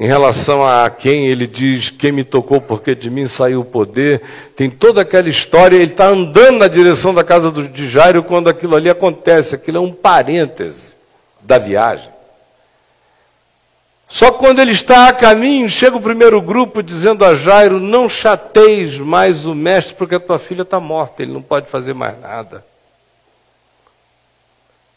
em 0.02 0.06
relação 0.06 0.66
a 0.66 0.90
quem 0.90 1.28
ele 1.28 1.46
diz: 1.46 1.88
Quem 1.88 2.10
me 2.10 2.24
tocou, 2.24 2.60
porque 2.60 2.92
de 2.92 3.08
mim 3.08 3.28
saiu 3.28 3.60
o 3.60 3.64
poder. 3.64 4.20
Tem 4.56 4.68
toda 4.68 5.02
aquela 5.02 5.28
história. 5.28 5.76
Ele 5.76 5.92
está 5.92 6.08
andando 6.08 6.58
na 6.58 6.66
direção 6.66 7.14
da 7.14 7.22
casa 7.22 7.52
de 7.52 7.88
Jairo 7.88 8.20
quando 8.24 8.48
aquilo 8.48 8.74
ali 8.74 8.90
acontece. 8.90 9.54
Aquilo 9.54 9.78
é 9.78 9.80
um 9.80 9.92
parêntese 9.92 10.96
da 11.40 11.56
viagem. 11.56 12.08
Só 14.08 14.32
quando 14.32 14.58
ele 14.58 14.72
está 14.72 15.06
a 15.06 15.12
caminho, 15.12 15.70
chega 15.70 15.96
o 15.96 16.02
primeiro 16.02 16.42
grupo 16.42 16.82
dizendo 16.82 17.24
a 17.24 17.36
Jairo: 17.36 17.78
Não 17.78 18.10
chateis 18.10 18.98
mais 18.98 19.46
o 19.46 19.54
mestre, 19.54 19.94
porque 19.94 20.16
a 20.16 20.20
tua 20.20 20.40
filha 20.40 20.62
está 20.62 20.80
morta, 20.80 21.22
ele 21.22 21.32
não 21.32 21.42
pode 21.42 21.68
fazer 21.68 21.94
mais 21.94 22.20
nada. 22.20 22.64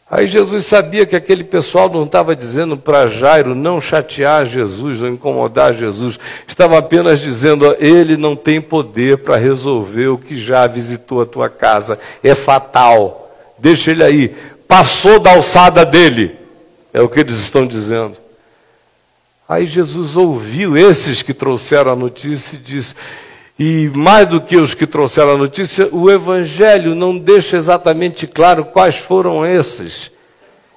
Aí 0.10 0.28
Jesus 0.28 0.68
sabia 0.68 1.04
que 1.06 1.16
aquele 1.16 1.44
pessoal 1.44 1.90
não 1.90 2.04
estava 2.04 2.36
dizendo 2.36 2.78
para 2.78 3.08
Jairo 3.08 3.56
não 3.56 3.82
chatear 3.82 4.46
Jesus, 4.46 5.02
não 5.02 5.10
incomodar 5.10 5.74
Jesus, 5.74 6.20
estava 6.48 6.78
apenas 6.78 7.20
dizendo: 7.20 7.76
ele 7.80 8.16
não 8.16 8.36
tem 8.36 8.62
poder 8.62 9.18
para 9.18 9.36
resolver 9.36 10.10
o 10.10 10.18
que 10.18 10.38
já 10.38 10.68
visitou 10.68 11.22
a 11.22 11.26
tua 11.26 11.50
casa, 11.50 11.98
é 12.24 12.36
fatal, 12.36 13.36
deixa 13.58 13.90
ele 13.90 14.04
aí, 14.04 14.36
passou 14.68 15.20
da 15.20 15.32
alçada 15.32 15.84
dele, 15.84 16.36
é 16.94 17.02
o 17.02 17.10
que 17.10 17.20
eles 17.20 17.40
estão 17.40 17.66
dizendo. 17.66 18.16
Aí 19.50 19.66
Jesus 19.66 20.16
ouviu 20.16 20.78
esses 20.78 21.24
que 21.24 21.34
trouxeram 21.34 21.92
a 21.92 21.96
notícia 21.96 22.56
e 22.56 22.60
disse: 22.60 22.94
e 23.58 23.90
mais 23.94 24.28
do 24.28 24.42
que 24.42 24.58
os 24.58 24.74
que 24.74 24.86
trouxeram 24.86 25.32
a 25.32 25.38
notícia, 25.38 25.88
o 25.92 26.12
Evangelho 26.12 26.94
não 26.94 27.18
deixa 27.18 27.56
exatamente 27.56 28.28
claro 28.28 28.66
quais 28.66 28.98
foram 28.98 29.46
esses. 29.46 30.12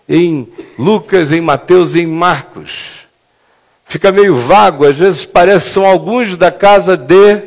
Em 0.09 0.49
Lucas, 0.79 1.33
em 1.33 1.41
Mateus 1.41 1.97
e 1.97 2.01
em 2.01 2.07
Marcos. 2.07 3.07
Fica 3.85 4.13
meio 4.13 4.37
vago, 4.37 4.87
às 4.87 4.97
vezes 4.97 5.25
parece 5.25 5.67
que 5.67 5.71
são 5.73 5.85
alguns 5.85 6.37
da 6.37 6.53
casa 6.53 6.97
de 6.97 7.43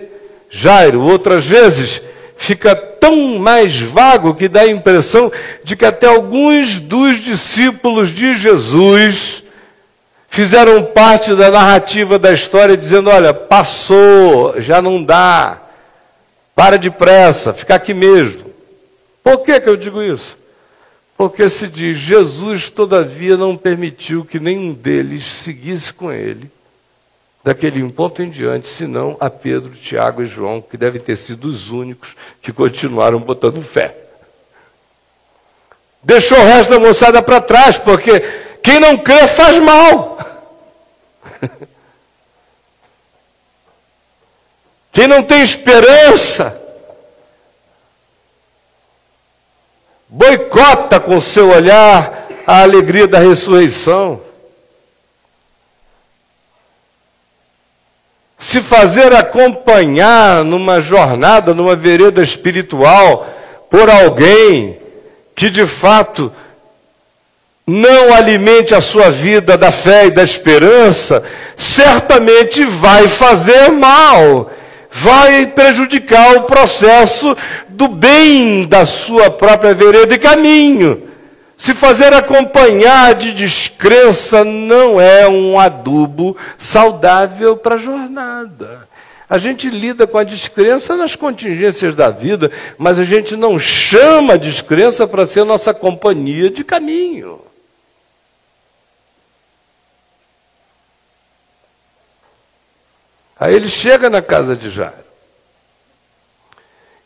Jairo, 0.50 1.02
outras 1.02 1.46
vezes 1.46 2.02
fica 2.36 2.76
tão 2.76 3.40
mais 3.40 3.80
vago 3.80 4.34
que 4.34 4.50
dá 4.50 4.62
a 4.62 4.68
impressão 4.70 5.32
de 5.64 5.76
que 5.76 5.86
até 5.86 6.08
alguns 6.08 6.80
dos 6.80 7.22
discípulos 7.22 8.10
de 8.10 8.34
Jesus 8.34 9.44
fizeram 10.32 10.86
parte 10.86 11.36
da 11.36 11.52
narrativa 11.52 12.18
da 12.18 12.32
história, 12.32 12.76
dizendo: 12.76 13.10
olha, 13.10 13.34
passou, 13.34 14.60
já 14.60 14.82
não 14.82 15.04
dá, 15.04 15.62
para 16.56 16.78
depressa, 16.78 17.54
fica 17.54 17.76
aqui 17.76 17.94
mesmo. 17.94 18.50
Por 19.22 19.40
que, 19.40 19.60
que 19.60 19.70
eu 19.70 19.78
digo 19.78 20.02
isso? 20.02 20.38
Porque 21.18 21.48
se 21.50 21.68
diz: 21.68 21.98
Jesus, 21.98 22.70
todavia, 22.70 23.38
não 23.38 23.56
permitiu 23.56 24.26
que 24.26 24.40
nenhum 24.40 24.74
deles 24.74 25.26
seguisse 25.26 25.94
com 25.94 26.12
ele, 26.12 26.50
daquele 27.44 27.88
ponto 27.92 28.24
em 28.24 28.30
diante, 28.30 28.70
senão 28.70 29.18
a 29.20 29.30
Pedro, 29.30 29.72
Tiago 29.72 30.24
e 30.24 30.26
João, 30.26 30.62
que 30.62 30.78
devem 30.78 31.02
ter 31.02 31.18
sido 31.18 31.50
os 31.50 31.70
únicos 31.70 32.16
que 32.42 32.54
continuaram 32.54 33.20
botando 33.20 33.62
fé. 33.62 33.96
Deixou 36.02 36.40
o 36.40 36.46
resto 36.46 36.72
da 36.72 36.80
moçada 36.80 37.22
para 37.22 37.42
trás, 37.42 37.78
porque 37.78 38.24
quem 38.64 38.80
não 38.80 38.98
crê 38.98 39.28
faz 39.28 39.58
mal. 39.60 40.18
Quem 44.92 45.08
não 45.08 45.24
tem 45.24 45.42
esperança, 45.42 46.62
boicota 50.10 51.00
com 51.00 51.22
seu 51.22 51.50
olhar 51.50 52.28
a 52.46 52.62
alegria 52.62 53.08
da 53.08 53.18
ressurreição. 53.18 54.22
Se 58.38 58.62
fazer 58.62 59.16
acompanhar 59.16 60.44
numa 60.44 60.82
jornada, 60.82 61.54
numa 61.54 61.76
vereda 61.76 62.22
espiritual, 62.22 63.26
por 63.70 63.90
alguém 63.90 64.78
que 65.34 65.50
de 65.50 65.66
fato 65.66 66.34
não 67.66 68.14
alimente 68.14 68.74
a 68.74 68.82
sua 68.82 69.10
vida 69.10 69.58
da 69.58 69.72
fé 69.72 70.08
e 70.08 70.12
da 70.12 70.24
esperança, 70.24 71.24
certamente 71.56 72.66
vai 72.66 73.08
fazer 73.08 73.70
mal, 73.70 74.52
vai 74.92 75.48
prejudicar 75.48 76.38
o 76.38 76.44
processo 76.44 77.36
do 77.70 77.88
bem 77.88 78.66
da 78.66 78.86
sua 78.86 79.30
própria 79.30 79.74
vereda 79.74 80.14
e 80.14 80.18
caminho. 80.18 81.04
Se 81.58 81.76
fazer 81.76 82.12
acompanhar 82.12 83.14
de 83.14 83.34
descrença 83.34 84.44
não 84.44 85.00
é 85.00 85.28
um 85.28 85.60
adubo 85.60 86.36
saudável 86.58 87.56
para 87.56 87.76
a 87.76 87.78
jornada. 87.78 88.90
A 89.30 89.38
gente 89.38 89.70
lida 89.70 90.06
com 90.08 90.18
a 90.18 90.24
descrença 90.24 90.98
nas 90.98 91.16
contingências 91.16 91.96
da 91.96 92.10
vida, 92.10 92.52
mas 92.78 93.00
a 93.00 93.04
gente 93.04 93.38
não 93.38 93.58
chama 93.60 94.34
a 94.34 94.38
descrença 94.38 95.08
para 95.08 95.26
ser 95.26 95.46
nossa 95.46 95.74
companhia 95.74 96.50
de 96.50 96.64
caminho. 96.64 97.51
Aí 103.42 103.56
ele 103.56 103.70
chega 103.70 104.08
na 104.08 104.22
casa 104.22 104.56
de 104.56 104.70
Jairo 104.70 105.04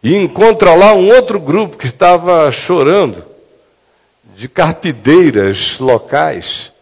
e 0.04 0.18
encontra 0.18 0.76
lá 0.76 0.94
um 0.94 1.08
outro 1.08 1.40
grupo 1.40 1.78
que 1.78 1.88
estava 1.88 2.52
chorando, 2.52 3.26
de 4.36 4.50
carpideiras 4.50 5.80
locais. 5.80 6.74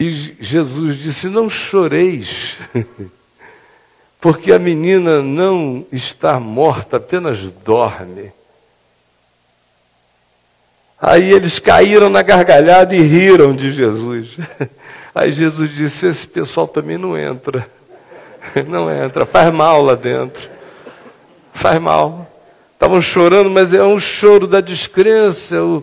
E 0.00 0.10
Jesus 0.40 0.98
disse: 0.98 1.28
Não 1.28 1.48
choreis, 1.48 2.56
porque 4.20 4.50
a 4.50 4.58
menina 4.58 5.22
não 5.22 5.86
está 5.92 6.40
morta, 6.40 6.96
apenas 6.96 7.38
dorme. 7.64 8.32
Aí 11.00 11.32
eles 11.32 11.60
caíram 11.60 12.10
na 12.10 12.22
gargalhada 12.22 12.96
e 12.96 13.00
riram 13.00 13.54
de 13.54 13.70
Jesus. 13.70 14.30
Aí 15.16 15.32
Jesus 15.32 15.74
disse: 15.74 16.06
Esse 16.06 16.28
pessoal 16.28 16.68
também 16.68 16.98
não 16.98 17.16
entra. 17.16 17.66
Não 18.68 18.88
entra, 18.88 19.26
faz 19.26 19.52
mal 19.52 19.82
lá 19.82 19.94
dentro. 19.96 20.48
Faz 21.52 21.80
mal. 21.80 22.30
Estavam 22.74 23.02
chorando, 23.02 23.50
mas 23.50 23.74
é 23.74 23.82
um 23.82 23.98
choro 23.98 24.46
da 24.46 24.60
descrença, 24.60 25.56
é 25.56 25.60
o, 25.60 25.82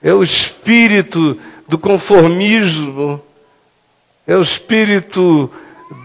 é 0.00 0.14
o 0.14 0.22
espírito 0.22 1.36
do 1.66 1.76
conformismo, 1.76 3.20
é 4.24 4.36
o 4.36 4.40
espírito 4.40 5.50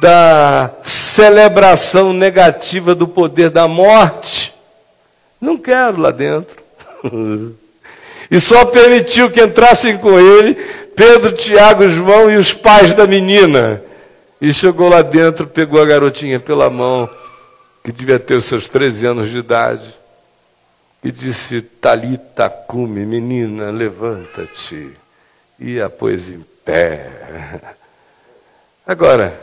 da 0.01 0.71
celebração 0.81 2.13
negativa 2.13 2.95
do 2.95 3.07
poder 3.07 3.51
da 3.51 3.67
morte. 3.67 4.55
Não 5.39 5.55
quero 5.55 6.01
lá 6.01 6.09
dentro. 6.09 6.57
e 8.31 8.39
só 8.39 8.65
permitiu 8.65 9.29
que 9.29 9.43
entrassem 9.43 9.97
com 9.97 10.19
ele 10.19 10.57
Pedro, 10.95 11.31
Tiago, 11.34 11.88
João 11.88 12.31
e 12.31 12.38
os 12.38 12.53
pais 12.53 12.93
da 12.93 13.05
menina. 13.05 13.84
E 14.39 14.53
chegou 14.53 14.89
lá 14.89 15.01
dentro, 15.01 15.47
pegou 15.47 15.81
a 15.81 15.86
garotinha 15.86 16.39
pela 16.39 16.69
mão, 16.69 17.10
que 17.84 17.91
devia 17.91 18.19
ter 18.19 18.36
os 18.36 18.45
seus 18.45 18.69
13 18.69 19.08
anos 19.08 19.29
de 19.29 19.38
idade, 19.38 19.93
e 21.03 21.12
disse: 21.12 21.62
Talita 21.62 22.49
cume, 22.49 23.05
menina, 23.05 23.71
levanta-te. 23.71 24.91
E 25.60 25.79
a 25.79 25.89
pôs 25.89 26.29
em 26.29 26.45
pé. 26.63 27.10
Agora, 28.86 29.39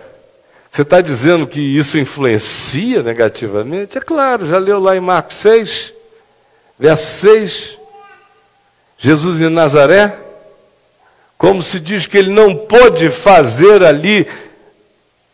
você 0.71 0.83
está 0.83 1.01
dizendo 1.01 1.47
que 1.47 1.61
isso 1.61 1.99
influencia 1.99 3.03
negativamente? 3.03 3.99
É 3.99 4.01
claro, 4.01 4.47
já 4.47 4.59
leu 4.59 4.79
lá 4.79 4.97
em 4.97 5.01
Marcos 5.01 5.37
6, 5.37 5.93
verso 6.79 7.21
6. 7.21 7.79
Jesus 8.99 9.39
de 9.39 9.49
Nazaré? 9.49 10.17
Como 11.43 11.61
se 11.61 11.81
diz 11.81 12.07
que 12.07 12.17
ele 12.17 12.31
não 12.31 12.55
pôde 12.55 13.11
fazer 13.11 13.83
ali 13.83 14.29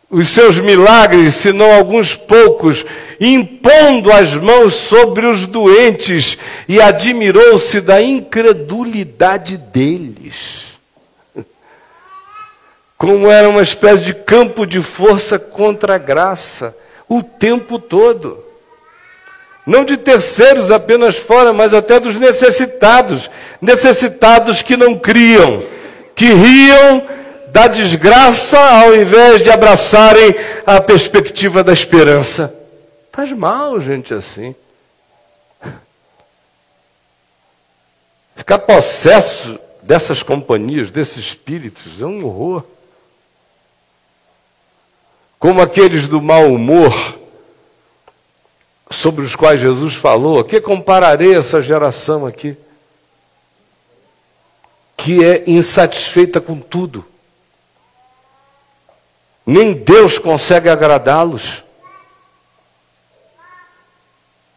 os 0.09 0.29
seus 0.29 0.57
milagres, 0.57 1.35
senão 1.35 1.71
alguns 1.71 2.15
poucos, 2.15 2.83
impondo 3.19 4.11
as 4.11 4.33
mãos 4.33 4.73
sobre 4.73 5.27
os 5.27 5.45
doentes, 5.45 6.35
e 6.67 6.81
admirou-se 6.81 7.79
da 7.79 8.01
incredulidade 8.01 9.55
deles. 9.55 10.79
Como 12.97 13.29
era 13.29 13.47
uma 13.47 13.61
espécie 13.61 14.05
de 14.05 14.15
campo 14.15 14.65
de 14.65 14.81
força 14.81 15.37
contra 15.37 15.93
a 15.93 15.99
graça, 15.99 16.75
o 17.07 17.21
tempo 17.21 17.77
todo. 17.77 18.43
Não 19.63 19.85
de 19.85 19.95
terceiros 19.95 20.71
apenas 20.71 21.17
fora, 21.17 21.53
mas 21.53 21.71
até 21.71 21.99
dos 21.99 22.15
necessitados, 22.15 23.29
necessitados 23.61 24.63
que 24.63 24.75
não 24.75 24.97
criam, 24.97 25.61
que 26.19 26.25
riam 26.25 27.07
da 27.47 27.69
desgraça 27.69 28.59
ao 28.59 28.93
invés 28.93 29.41
de 29.41 29.49
abraçarem 29.49 30.35
a 30.65 30.81
perspectiva 30.81 31.63
da 31.63 31.71
esperança. 31.71 32.53
Faz 33.09 33.31
mal, 33.31 33.79
gente, 33.79 34.13
assim. 34.13 34.53
Ficar 38.35 38.59
possesso 38.59 39.57
dessas 39.81 40.21
companhias, 40.21 40.91
desses 40.91 41.23
espíritos, 41.23 42.01
é 42.01 42.05
um 42.05 42.25
horror. 42.25 42.65
Como 45.39 45.61
aqueles 45.61 46.05
do 46.05 46.21
mau 46.21 46.51
humor, 46.51 47.17
sobre 48.91 49.23
os 49.23 49.37
quais 49.37 49.61
Jesus 49.61 49.95
falou, 49.95 50.43
que 50.43 50.59
compararei 50.59 51.33
essa 51.33 51.61
geração 51.61 52.25
aqui, 52.25 52.57
que 54.99 55.23
é 55.23 55.43
insatisfeita 55.47 56.41
com 56.41 56.59
tudo. 56.59 57.05
Nem 59.45 59.71
Deus 59.71 60.19
consegue 60.19 60.67
agradá-los. 60.67 61.63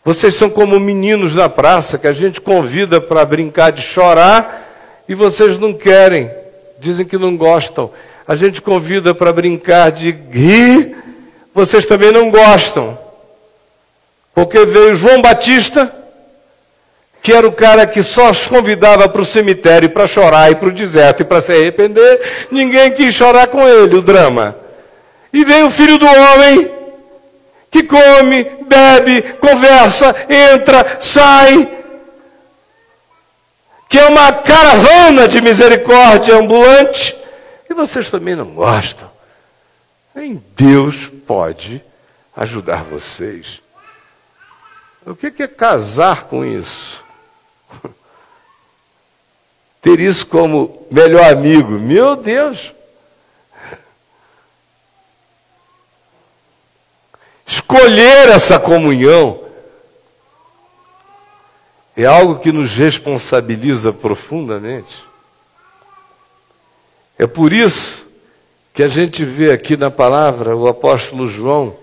Vocês 0.04 0.34
são 0.34 0.50
como 0.50 0.80
meninos 0.80 1.36
na 1.36 1.48
praça 1.48 1.96
que 1.96 2.08
a 2.08 2.12
gente 2.12 2.40
convida 2.40 3.00
para 3.00 3.24
brincar 3.24 3.70
de 3.70 3.82
chorar 3.82 4.68
e 5.08 5.14
vocês 5.14 5.58
não 5.58 5.72
querem, 5.72 6.28
dizem 6.80 7.06
que 7.06 7.16
não 7.16 7.36
gostam. 7.36 7.92
A 8.26 8.34
gente 8.34 8.60
convida 8.60 9.14
para 9.14 9.32
brincar 9.32 9.92
de 9.92 10.10
rir, 10.10 10.96
vocês 11.54 11.86
também 11.86 12.10
não 12.10 12.32
gostam. 12.32 12.98
Porque 14.34 14.66
veio 14.66 14.96
João 14.96 15.22
Batista, 15.22 15.94
que 17.22 17.32
era 17.32 17.46
o 17.46 17.52
cara 17.52 17.86
que 17.86 18.02
só 18.02 18.30
os 18.30 18.46
convidava 18.46 19.08
para 19.08 19.22
o 19.22 19.24
cemitério 19.24 19.88
para 19.88 20.08
chorar 20.08 20.50
e 20.50 20.56
para 20.56 20.68
o 20.68 20.72
deserto 20.72 21.20
e 21.20 21.24
para 21.24 21.40
se 21.40 21.52
arrepender, 21.52 22.48
ninguém 22.50 22.90
quis 22.90 23.14
chorar 23.14 23.46
com 23.46 23.66
ele, 23.66 23.94
o 23.94 24.02
drama. 24.02 24.56
E 25.32 25.44
vem 25.44 25.62
o 25.62 25.70
filho 25.70 25.98
do 25.98 26.04
homem, 26.04 26.68
que 27.70 27.84
come, 27.84 28.44
bebe, 28.66 29.22
conversa, 29.40 30.14
entra, 30.28 30.98
sai, 31.00 31.70
que 33.88 34.00
é 34.00 34.08
uma 34.08 34.32
caravana 34.32 35.28
de 35.28 35.40
misericórdia 35.40 36.36
ambulante, 36.36 37.16
e 37.70 37.72
vocês 37.72 38.10
também 38.10 38.34
não 38.34 38.46
gostam. 38.46 39.08
Nem 40.12 40.42
Deus 40.56 41.08
pode 41.24 41.80
ajudar 42.36 42.82
vocês. 42.82 43.62
O 45.06 45.14
que 45.14 45.42
é 45.42 45.46
casar 45.46 46.24
com 46.24 46.44
isso? 46.44 47.01
Ter 49.82 49.98
isso 49.98 50.24
como 50.24 50.86
melhor 50.88 51.32
amigo. 51.32 51.72
Meu 51.72 52.14
Deus! 52.14 52.72
Escolher 57.44 58.28
essa 58.28 58.60
comunhão 58.60 59.42
é 61.96 62.04
algo 62.04 62.38
que 62.38 62.52
nos 62.52 62.76
responsabiliza 62.76 63.92
profundamente. 63.92 65.04
É 67.18 67.26
por 67.26 67.52
isso 67.52 68.06
que 68.72 68.84
a 68.84 68.88
gente 68.88 69.24
vê 69.24 69.50
aqui 69.50 69.76
na 69.76 69.90
palavra 69.90 70.56
o 70.56 70.68
apóstolo 70.68 71.26
João, 71.26 71.76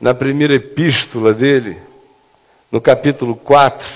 na 0.00 0.14
primeira 0.14 0.54
epístola 0.54 1.34
dele, 1.34 1.78
no 2.72 2.80
capítulo 2.80 3.36
4, 3.36 3.86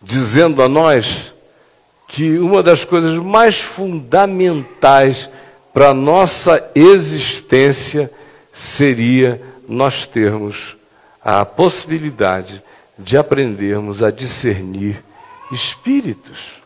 dizendo 0.00 0.62
a 0.62 0.68
nós 0.68 1.31
que 2.12 2.38
uma 2.38 2.62
das 2.62 2.84
coisas 2.84 3.16
mais 3.16 3.58
fundamentais 3.58 5.30
para 5.72 5.88
a 5.88 5.94
nossa 5.94 6.70
existência 6.74 8.10
seria 8.52 9.40
nós 9.66 10.06
termos 10.06 10.76
a 11.24 11.46
possibilidade 11.46 12.62
de 12.98 13.16
aprendermos 13.16 14.02
a 14.02 14.10
discernir 14.10 15.02
espíritos. 15.50 16.60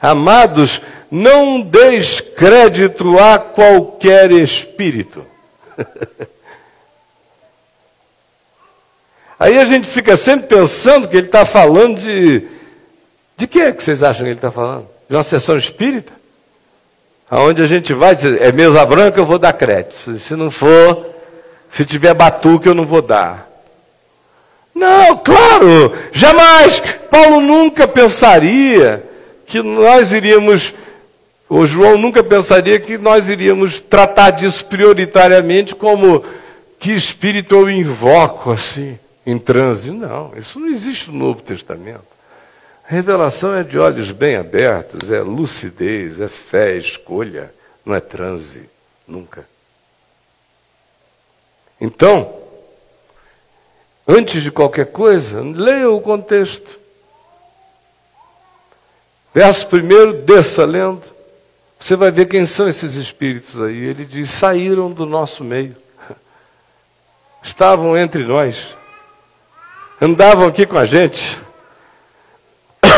Amados, 0.00 0.80
não 1.10 1.60
deis 1.60 2.22
crédito 2.22 3.18
a 3.18 3.38
qualquer 3.38 4.32
espírito. 4.32 5.26
Aí 9.38 9.58
a 9.58 9.66
gente 9.66 9.86
fica 9.86 10.16
sempre 10.16 10.46
pensando 10.46 11.06
que 11.06 11.18
ele 11.18 11.26
está 11.26 11.44
falando 11.44 12.00
de. 12.00 12.61
De 13.36 13.46
que 13.46 13.60
é 13.60 13.72
que 13.72 13.82
vocês 13.82 14.02
acham 14.02 14.24
que 14.24 14.30
ele 14.30 14.38
está 14.38 14.50
falando? 14.50 14.86
De 15.08 15.16
uma 15.16 15.22
sessão 15.22 15.56
espírita? 15.56 16.12
Aonde 17.30 17.62
a 17.62 17.66
gente 17.66 17.94
vai 17.94 18.14
dizer, 18.14 18.42
é 18.42 18.52
mesa 18.52 18.84
branca, 18.84 19.18
eu 19.18 19.24
vou 19.24 19.38
dar 19.38 19.54
crédito. 19.54 20.18
Se 20.18 20.36
não 20.36 20.50
for, 20.50 21.06
se 21.70 21.84
tiver 21.84 22.12
batuque, 22.12 22.68
eu 22.68 22.74
não 22.74 22.84
vou 22.84 23.00
dar. 23.00 23.50
Não, 24.74 25.16
claro, 25.16 25.92
jamais. 26.12 26.82
Paulo 27.10 27.40
nunca 27.40 27.88
pensaria 27.88 29.02
que 29.46 29.62
nós 29.62 30.12
iríamos, 30.12 30.74
o 31.48 31.64
João 31.66 31.96
nunca 31.96 32.22
pensaria 32.22 32.78
que 32.78 32.98
nós 32.98 33.28
iríamos 33.28 33.80
tratar 33.80 34.30
disso 34.30 34.64
prioritariamente 34.66 35.74
como 35.74 36.24
que 36.78 36.92
espírito 36.92 37.54
eu 37.54 37.70
invoco 37.70 38.50
assim, 38.50 38.98
em 39.24 39.38
transe. 39.38 39.90
Não, 39.90 40.32
isso 40.36 40.60
não 40.60 40.68
existe 40.68 41.10
no 41.10 41.18
Novo 41.18 41.40
Testamento. 41.42 42.11
Revelação 42.84 43.54
é 43.54 43.62
de 43.62 43.78
olhos 43.78 44.10
bem 44.10 44.36
abertos, 44.36 45.10
é 45.10 45.20
lucidez, 45.20 46.20
é 46.20 46.28
fé, 46.28 46.72
é 46.72 46.78
escolha, 46.78 47.54
não 47.84 47.94
é 47.94 48.00
transe, 48.00 48.68
nunca. 49.06 49.46
Então, 51.80 52.40
antes 54.06 54.42
de 54.42 54.50
qualquer 54.50 54.86
coisa, 54.86 55.40
leia 55.40 55.90
o 55.90 56.00
contexto. 56.00 56.80
Verso 59.32 59.66
primeiro, 59.68 60.22
desça 60.22 60.64
lendo. 60.64 61.02
Você 61.78 61.96
vai 61.96 62.10
ver 62.10 62.26
quem 62.26 62.46
são 62.46 62.68
esses 62.68 62.94
espíritos 62.94 63.60
aí. 63.60 63.76
Ele 63.76 64.04
diz: 64.04 64.30
saíram 64.30 64.90
do 64.90 65.06
nosso 65.06 65.42
meio, 65.42 65.74
estavam 67.42 67.96
entre 67.96 68.22
nós, 68.24 68.76
andavam 70.00 70.46
aqui 70.46 70.66
com 70.66 70.76
a 70.76 70.84
gente 70.84 71.40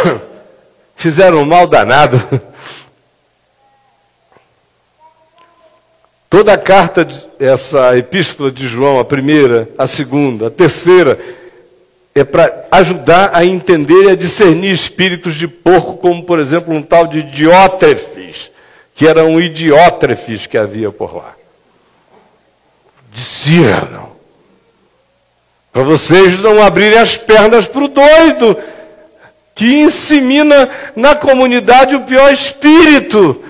fizeram 0.97 1.39
um 1.39 1.45
mal 1.45 1.67
danado. 1.67 2.21
Toda 6.29 6.53
a 6.53 6.59
carta, 6.59 7.07
essa 7.39 7.97
epístola 7.97 8.51
de 8.51 8.67
João, 8.67 8.99
a 8.99 9.05
primeira, 9.05 9.69
a 9.79 9.87
segunda, 9.87 10.49
a 10.49 10.51
terceira, 10.51 11.19
é 12.15 12.25
para 12.25 12.67
ajudar 12.73 13.31
a 13.33 13.45
entender 13.45 14.05
e 14.05 14.11
a 14.11 14.17
discernir 14.17 14.73
espíritos 14.73 15.35
de 15.35 15.47
porco, 15.47 15.97
como 15.97 16.25
por 16.25 16.39
exemplo 16.39 16.75
um 16.75 16.83
tal 16.83 17.07
de 17.07 17.23
Diótrefes, 17.23 18.51
que 18.95 19.07
era 19.07 19.25
um 19.25 19.41
idiótrefes 19.41 20.47
que 20.47 20.59
havia 20.59 20.91
por 20.91 21.17
lá. 21.17 21.35
Discernam. 23.13 24.13
Para 25.73 25.83
vocês 25.83 26.39
não 26.41 26.63
abrirem 26.63 26.99
as 26.99 27.17
pernas 27.17 27.67
para 27.67 27.85
o 27.85 27.89
doido 27.89 28.57
que 29.55 29.83
insemina 29.83 30.69
na 30.97 31.15
comunidade 31.15 31.95
o 31.95 32.05
pior 32.05 32.33
espírito. 32.33 33.43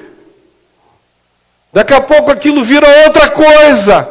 Daqui 1.73 1.95
a 1.95 2.01
pouco 2.01 2.31
aquilo 2.31 2.63
vira 2.63 2.87
outra 3.07 3.31
coisa. 3.31 4.09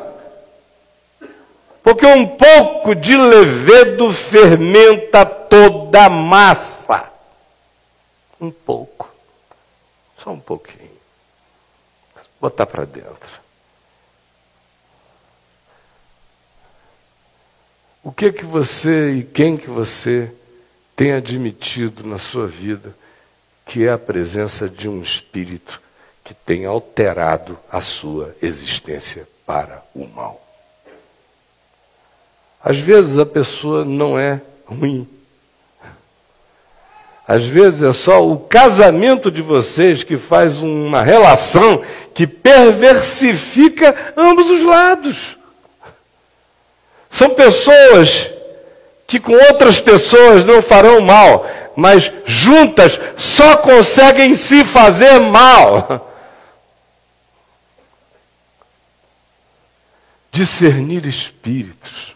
Porque 1.83 2.05
um 2.05 2.25
pouco 2.25 2.95
de 2.95 3.15
levedo 3.15 4.11
fermenta 4.11 5.25
toda 5.25 6.05
a 6.05 6.09
massa. 6.09 7.11
Um 8.39 8.49
pouco. 8.49 9.09
Só 10.17 10.31
um 10.31 10.39
pouquinho. 10.39 10.91
Botar 12.41 12.65
para 12.65 12.85
dentro. 12.85 13.43
O 18.03 18.11
que 18.11 18.31
que 18.31 18.45
você 18.45 19.11
e 19.11 19.23
quem 19.23 19.55
que 19.55 19.69
você 19.69 20.33
tem 20.95 21.13
admitido 21.13 22.05
na 22.05 22.17
sua 22.17 22.47
vida 22.47 22.95
que 23.65 23.85
é 23.85 23.91
a 23.91 23.97
presença 23.97 24.69
de 24.69 24.87
um 24.87 25.01
espírito 25.01 25.81
que 26.23 26.33
tem 26.33 26.65
alterado 26.65 27.57
a 27.71 27.81
sua 27.81 28.35
existência 28.41 29.27
para 29.45 29.83
o 29.93 30.07
mal. 30.07 30.41
Às 32.63 32.77
vezes 32.77 33.17
a 33.17 33.25
pessoa 33.25 33.83
não 33.83 34.17
é 34.17 34.41
ruim. 34.65 35.07
Às 37.27 37.45
vezes 37.45 37.81
é 37.81 37.93
só 37.93 38.25
o 38.25 38.37
casamento 38.37 39.31
de 39.31 39.41
vocês 39.41 40.03
que 40.03 40.17
faz 40.17 40.57
uma 40.57 41.01
relação 41.01 41.83
que 42.13 42.27
perversifica 42.27 44.13
ambos 44.15 44.49
os 44.49 44.61
lados. 44.61 45.37
São 47.09 47.29
pessoas 47.29 48.32
que 49.07 49.19
com 49.19 49.33
outras 49.33 49.79
pessoas 49.79 50.45
não 50.45 50.61
farão 50.61 51.01
mal, 51.01 51.45
mas 51.75 52.11
juntas 52.25 52.99
só 53.17 53.57
conseguem 53.57 54.35
se 54.35 54.63
fazer 54.63 55.19
mal. 55.19 56.09
Discernir 60.31 61.05
espíritos. 61.05 62.13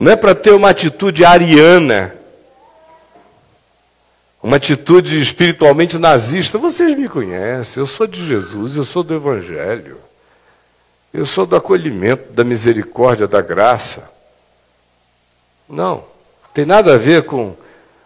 Não 0.00 0.10
é 0.10 0.16
para 0.16 0.34
ter 0.34 0.52
uma 0.52 0.70
atitude 0.70 1.24
ariana, 1.26 2.16
uma 4.42 4.56
atitude 4.56 5.20
espiritualmente 5.20 5.98
nazista. 5.98 6.56
Vocês 6.56 6.96
me 6.96 7.06
conhecem, 7.08 7.82
eu 7.82 7.86
sou 7.86 8.06
de 8.06 8.26
Jesus, 8.26 8.76
eu 8.76 8.84
sou 8.84 9.02
do 9.02 9.14
Evangelho, 9.14 9.98
eu 11.12 11.26
sou 11.26 11.44
do 11.44 11.56
acolhimento, 11.56 12.32
da 12.32 12.44
misericórdia, 12.44 13.26
da 13.26 13.40
graça. 13.40 14.08
Não, 15.68 16.04
tem 16.54 16.64
nada 16.64 16.94
a 16.94 16.98
ver 16.98 17.24
com 17.24 17.54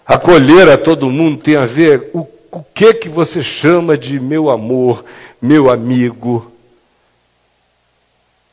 acolher 0.06 0.68
a 0.68 0.78
todo 0.78 1.10
mundo, 1.10 1.42
tem 1.42 1.56
a 1.56 1.66
ver 1.66 2.10
o, 2.14 2.26
o 2.50 2.62
que 2.74 2.94
que 2.94 3.08
você 3.08 3.42
chama 3.42 3.96
de 3.96 4.18
meu 4.18 4.50
amor, 4.50 5.04
meu 5.40 5.70
amigo, 5.70 6.50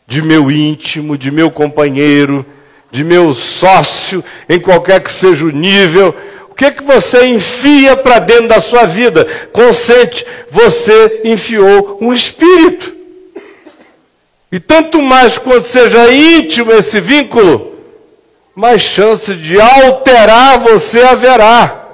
de 0.05 0.21
meu 0.21 0.51
íntimo, 0.51 1.17
de 1.17 1.31
meu 1.31 1.49
companheiro, 1.49 2.45
de 2.91 3.03
meu 3.03 3.33
sócio, 3.33 4.23
em 4.49 4.59
qualquer 4.59 5.01
que 5.01 5.11
seja 5.11 5.45
o 5.45 5.51
nível. 5.51 6.13
O 6.49 6.53
que 6.53 6.71
que 6.71 6.83
você 6.83 7.25
enfia 7.25 7.95
para 7.95 8.19
dentro 8.19 8.49
da 8.49 8.59
sua 8.59 8.85
vida? 8.85 9.25
Consente, 9.53 10.25
você 10.49 11.21
enfiou 11.23 11.97
um 12.01 12.11
espírito. 12.11 13.00
E 14.51 14.59
tanto 14.59 15.01
mais 15.01 15.37
quanto 15.37 15.67
seja 15.67 16.11
íntimo 16.11 16.73
esse 16.73 16.99
vínculo, 16.99 17.79
mais 18.53 18.81
chance 18.81 19.33
de 19.35 19.59
alterar 19.59 20.59
você 20.59 21.01
haverá. 21.01 21.87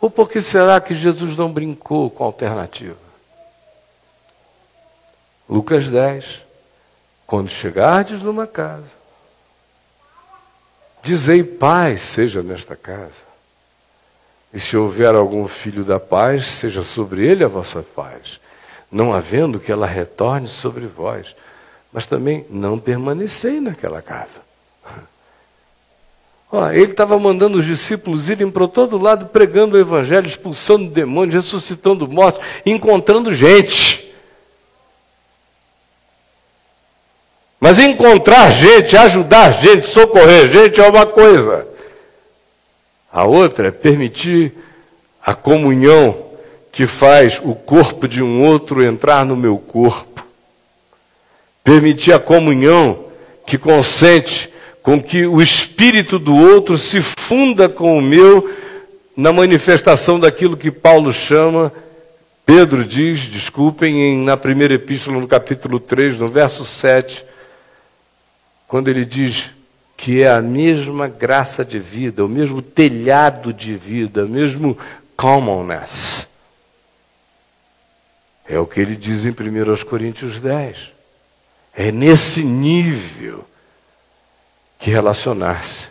Ou 0.00 0.10
por 0.10 0.28
que 0.28 0.40
será 0.40 0.80
que 0.80 0.94
Jesus 0.94 1.36
não 1.36 1.50
brincou 1.50 2.10
com 2.10 2.22
a 2.22 2.26
alternativa? 2.26 2.96
Lucas 5.48 5.88
10. 5.88 6.42
Quando 7.26 7.50
chegardes 7.50 8.22
numa 8.22 8.46
casa, 8.46 8.90
dizei 11.02 11.42
paz 11.42 12.02
seja 12.02 12.42
nesta 12.42 12.76
casa. 12.76 13.28
E 14.52 14.60
se 14.60 14.76
houver 14.76 15.14
algum 15.14 15.46
filho 15.46 15.84
da 15.84 16.00
paz, 16.00 16.46
seja 16.46 16.82
sobre 16.82 17.26
ele 17.26 17.44
a 17.44 17.48
vossa 17.48 17.82
paz, 17.82 18.40
não 18.90 19.12
havendo 19.12 19.60
que 19.60 19.70
ela 19.70 19.86
retorne 19.86 20.48
sobre 20.48 20.86
vós 20.86 21.34
mas 21.92 22.06
também 22.06 22.46
não 22.50 22.78
permanecei 22.78 23.60
naquela 23.60 24.02
casa. 24.02 24.40
Ó, 26.50 26.70
ele 26.70 26.92
estava 26.92 27.18
mandando 27.18 27.58
os 27.58 27.64
discípulos 27.64 28.28
irem 28.28 28.50
para 28.50 28.66
todo 28.66 28.96
lado 28.96 29.26
pregando 29.26 29.76
o 29.76 29.80
evangelho, 29.80 30.26
expulsando 30.26 30.90
demônios, 30.90 31.44
ressuscitando 31.44 32.08
mortos, 32.08 32.42
encontrando 32.64 33.34
gente. 33.34 34.14
Mas 37.60 37.78
encontrar 37.78 38.50
gente, 38.50 38.96
ajudar 38.96 39.60
gente, 39.60 39.86
socorrer 39.86 40.48
gente 40.48 40.80
é 40.80 40.88
uma 40.88 41.04
coisa. 41.04 41.68
A 43.12 43.24
outra 43.24 43.68
é 43.68 43.70
permitir 43.70 44.54
a 45.20 45.34
comunhão 45.34 46.27
que 46.78 46.86
faz 46.86 47.40
o 47.42 47.56
corpo 47.56 48.06
de 48.06 48.22
um 48.22 48.40
outro 48.44 48.84
entrar 48.84 49.26
no 49.26 49.34
meu 49.34 49.58
corpo 49.58 50.24
permitir 51.64 52.12
a 52.12 52.20
comunhão 52.20 53.06
que 53.44 53.58
consente 53.58 54.48
com 54.80 55.02
que 55.02 55.26
o 55.26 55.42
espírito 55.42 56.20
do 56.20 56.36
outro 56.36 56.78
se 56.78 57.02
funda 57.02 57.68
com 57.68 57.98
o 57.98 58.00
meu 58.00 58.48
na 59.16 59.32
manifestação 59.32 60.20
daquilo 60.20 60.56
que 60.56 60.70
Paulo 60.70 61.12
chama, 61.12 61.72
Pedro 62.46 62.84
diz, 62.84 63.22
desculpem, 63.22 64.00
em, 64.00 64.18
na 64.24 64.36
primeira 64.36 64.74
epístola, 64.74 65.18
no 65.18 65.26
capítulo 65.26 65.80
3, 65.80 66.16
no 66.20 66.28
verso 66.28 66.64
7, 66.64 67.24
quando 68.68 68.86
ele 68.86 69.04
diz 69.04 69.50
que 69.96 70.22
é 70.22 70.30
a 70.30 70.40
mesma 70.40 71.08
graça 71.08 71.64
de 71.64 71.80
vida, 71.80 72.24
o 72.24 72.28
mesmo 72.28 72.62
telhado 72.62 73.52
de 73.52 73.74
vida, 73.74 74.24
o 74.24 74.28
mesmo 74.28 74.78
commonness. 75.16 76.27
É 78.48 78.58
o 78.58 78.66
que 78.66 78.80
ele 78.80 78.96
diz 78.96 79.24
em 79.24 79.30
1 79.30 79.84
Coríntios 79.84 80.40
10. 80.40 80.92
É 81.74 81.92
nesse 81.92 82.42
nível 82.42 83.46
que 84.78 84.90
relacionar-se. 84.90 85.90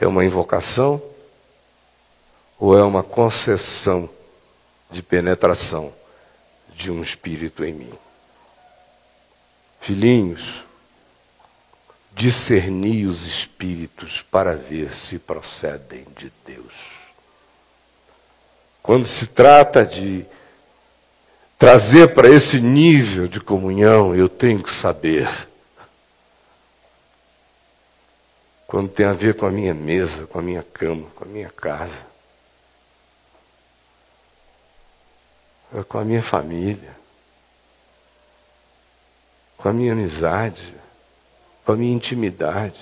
É 0.00 0.06
uma 0.06 0.24
invocação 0.24 1.00
ou 2.58 2.76
é 2.76 2.82
uma 2.82 3.04
concessão 3.04 4.10
de 4.90 5.02
penetração 5.02 5.92
de 6.74 6.90
um 6.90 7.02
espírito 7.02 7.64
em 7.64 7.72
mim? 7.72 7.92
Filhinhos, 9.80 10.64
discerni 12.12 13.06
os 13.06 13.26
espíritos 13.26 14.22
para 14.22 14.54
ver 14.54 14.92
se 14.92 15.20
procedem 15.20 16.04
de 16.16 16.32
Deus. 16.44 16.74
Quando 18.82 19.04
se 19.04 19.26
trata 19.26 19.86
de 19.86 20.26
trazer 21.58 22.14
para 22.14 22.28
esse 22.28 22.60
nível 22.60 23.26
de 23.26 23.40
comunhão, 23.40 24.14
eu 24.14 24.28
tenho 24.28 24.62
que 24.62 24.70
saber. 24.70 25.28
Quando 28.66 28.88
tem 28.88 29.04
a 29.04 29.12
ver 29.12 29.34
com 29.34 29.46
a 29.46 29.50
minha 29.50 29.74
mesa, 29.74 30.26
com 30.26 30.38
a 30.38 30.42
minha 30.42 30.62
cama, 30.62 31.06
com 31.16 31.24
a 31.24 31.26
minha 31.28 31.50
casa, 31.50 32.06
com 35.88 35.98
a 35.98 36.04
minha 36.04 36.22
família, 36.22 36.96
com 39.56 39.68
a 39.68 39.72
minha 39.72 39.92
amizade, 39.92 40.74
com 41.64 41.72
a 41.72 41.76
minha 41.76 41.94
intimidade, 41.94 42.80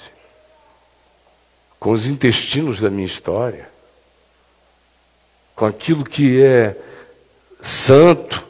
com 1.81 1.93
os 1.93 2.07
intestinos 2.07 2.81
da 2.81 2.91
minha 2.91 3.07
história, 3.07 3.71
com 5.55 5.65
aquilo 5.65 6.05
que 6.05 6.43
é 6.43 6.77
santo, 7.63 8.47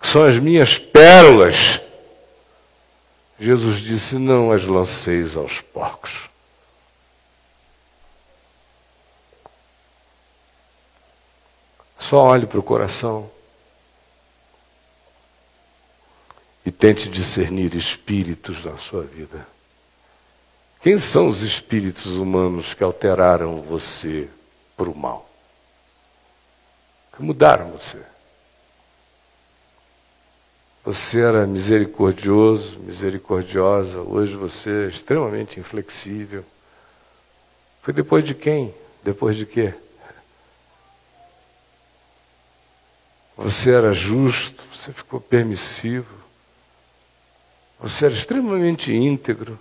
que 0.00 0.06
são 0.06 0.22
as 0.22 0.38
minhas 0.38 0.78
pérolas. 0.78 1.80
Jesus 3.38 3.78
disse: 3.78 4.16
Não 4.16 4.50
as 4.50 4.64
lanceis 4.64 5.36
aos 5.36 5.60
porcos. 5.60 6.28
Só 11.98 12.22
olhe 12.22 12.46
para 12.46 12.58
o 12.58 12.62
coração 12.62 13.30
e 16.64 16.70
tente 16.70 17.08
discernir 17.08 17.74
espíritos 17.74 18.64
na 18.64 18.78
sua 18.78 19.02
vida. 19.02 19.46
Quem 20.80 20.96
são 20.96 21.28
os 21.28 21.42
espíritos 21.42 22.06
humanos 22.06 22.72
que 22.72 22.84
alteraram 22.84 23.60
você 23.62 24.28
para 24.76 24.88
o 24.88 24.96
mal? 24.96 25.28
Que 27.16 27.22
mudaram 27.22 27.70
você? 27.72 27.98
Você 30.84 31.20
era 31.20 31.46
misericordioso, 31.46 32.78
misericordiosa, 32.80 33.98
hoje 34.00 34.34
você 34.36 34.86
é 34.86 34.88
extremamente 34.88 35.60
inflexível. 35.60 36.44
Foi 37.82 37.92
depois 37.92 38.24
de 38.24 38.34
quem? 38.34 38.74
Depois 39.02 39.36
de 39.36 39.44
quê? 39.44 39.74
Você 43.36 43.70
era 43.70 43.92
justo, 43.92 44.64
você 44.74 44.92
ficou 44.92 45.20
permissivo. 45.20 46.18
Você 47.80 48.06
era 48.06 48.14
extremamente 48.14 48.92
íntegro. 48.92 49.58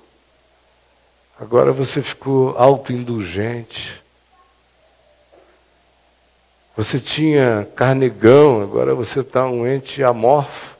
Agora 1.39 1.71
você 1.71 2.01
ficou 2.01 2.57
autoindulgente. 2.57 4.01
Você 6.75 6.99
tinha 6.99 7.67
carnegão, 7.75 8.61
agora 8.61 8.95
você 8.95 9.19
está 9.19 9.47
um 9.47 9.67
ente 9.67 10.03
amorfo. 10.03 10.76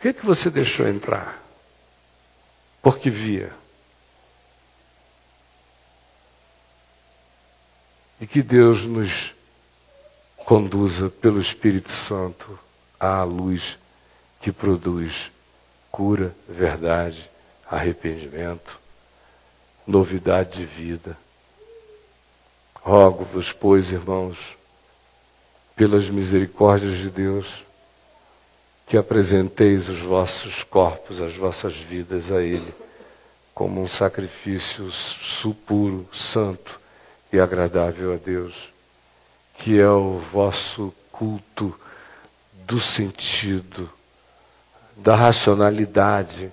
Por 0.00 0.04
que, 0.04 0.12
que 0.14 0.24
você 0.24 0.48
deixou 0.48 0.88
entrar? 0.88 1.38
Porque 2.80 3.10
via. 3.10 3.52
E 8.18 8.26
que 8.26 8.42
Deus 8.42 8.86
nos 8.86 9.34
conduza 10.38 11.10
pelo 11.10 11.38
Espírito 11.38 11.92
Santo 11.92 12.58
à 12.98 13.22
luz 13.24 13.76
que 14.40 14.50
produz 14.50 15.30
cura, 15.90 16.34
verdade, 16.48 17.30
arrependimento, 17.70 18.80
novidade 19.86 20.60
de 20.60 20.64
vida. 20.64 21.14
Rogo-vos, 22.76 23.52
pois, 23.52 23.92
irmãos, 23.92 24.56
pelas 25.76 26.08
misericórdias 26.08 26.96
de 26.96 27.10
Deus, 27.10 27.62
que 28.90 28.98
apresenteis 28.98 29.88
os 29.88 30.00
vossos 30.00 30.64
corpos, 30.64 31.20
as 31.20 31.36
vossas 31.36 31.76
vidas 31.76 32.32
a 32.32 32.42
Ele, 32.42 32.74
como 33.54 33.80
um 33.80 33.86
sacrifício 33.86 34.90
puro, 35.64 36.08
santo 36.12 36.80
e 37.32 37.38
agradável 37.38 38.12
a 38.12 38.16
Deus, 38.16 38.72
que 39.56 39.78
é 39.78 39.88
o 39.88 40.18
vosso 40.18 40.92
culto 41.12 41.72
do 42.66 42.80
sentido, 42.80 43.88
da 44.96 45.14
racionalidade, 45.14 46.50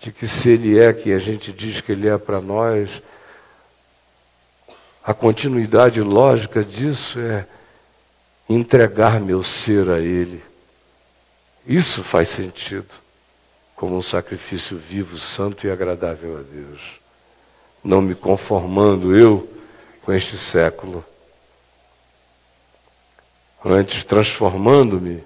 de 0.00 0.12
que 0.12 0.28
se 0.28 0.50
Ele 0.50 0.78
é 0.78 0.92
que 0.92 1.12
a 1.12 1.18
gente 1.18 1.52
diz 1.52 1.80
que 1.80 1.90
Ele 1.90 2.08
é 2.08 2.16
para 2.16 2.40
nós, 2.40 3.02
a 5.02 5.12
continuidade 5.12 6.00
lógica 6.00 6.62
disso 6.62 7.18
é 7.18 7.44
entregar 8.48 9.18
meu 9.18 9.42
ser 9.42 9.90
a 9.90 9.98
Ele. 9.98 10.45
Isso 11.66 12.04
faz 12.04 12.28
sentido, 12.28 12.86
como 13.74 13.96
um 13.96 14.02
sacrifício 14.02 14.76
vivo, 14.76 15.18
santo 15.18 15.66
e 15.66 15.70
agradável 15.70 16.38
a 16.38 16.42
Deus. 16.42 16.80
Não 17.82 18.00
me 18.00 18.14
conformando 18.14 19.16
eu 19.16 19.48
com 20.02 20.12
este 20.12 20.38
século, 20.38 21.04
antes 23.64 24.04
transformando-me 24.04 25.24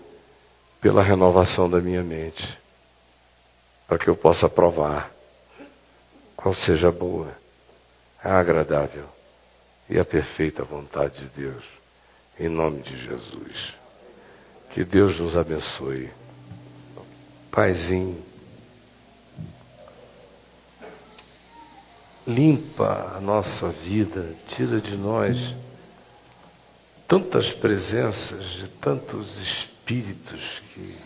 pela 0.80 1.02
renovação 1.02 1.68
da 1.68 1.78
minha 1.78 2.02
mente, 2.02 2.58
para 3.86 3.98
que 3.98 4.08
eu 4.08 4.16
possa 4.16 4.48
provar 4.48 5.10
qual 6.34 6.54
seja 6.54 6.88
a 6.88 6.92
boa, 6.92 7.28
a 8.24 8.38
agradável 8.38 9.04
e 9.90 9.98
a 9.98 10.04
perfeita 10.04 10.64
vontade 10.64 11.20
de 11.20 11.42
Deus. 11.42 11.64
Em 12.38 12.48
nome 12.48 12.80
de 12.80 12.96
Jesus. 12.96 13.74
Que 14.70 14.84
Deus 14.84 15.20
nos 15.20 15.36
abençoe. 15.36 16.19
Paizinho, 17.50 18.22
limpa 22.26 23.14
a 23.16 23.20
nossa 23.20 23.68
vida, 23.68 24.34
tira 24.46 24.80
de 24.80 24.96
nós 24.96 25.54
tantas 27.08 27.52
presenças 27.52 28.50
de 28.50 28.68
tantos 28.68 29.36
espíritos 29.40 30.62
que 30.72 30.96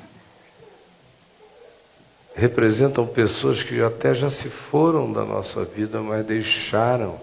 representam 2.35 3.07
pessoas 3.07 3.63
que 3.63 3.81
até 3.81 4.13
já 4.13 4.29
se 4.29 4.51
foram 4.51 5.11
da 5.11 5.25
nossa 5.25 5.65
vida, 5.65 6.03
mas 6.03 6.27
deixaram 6.27 7.19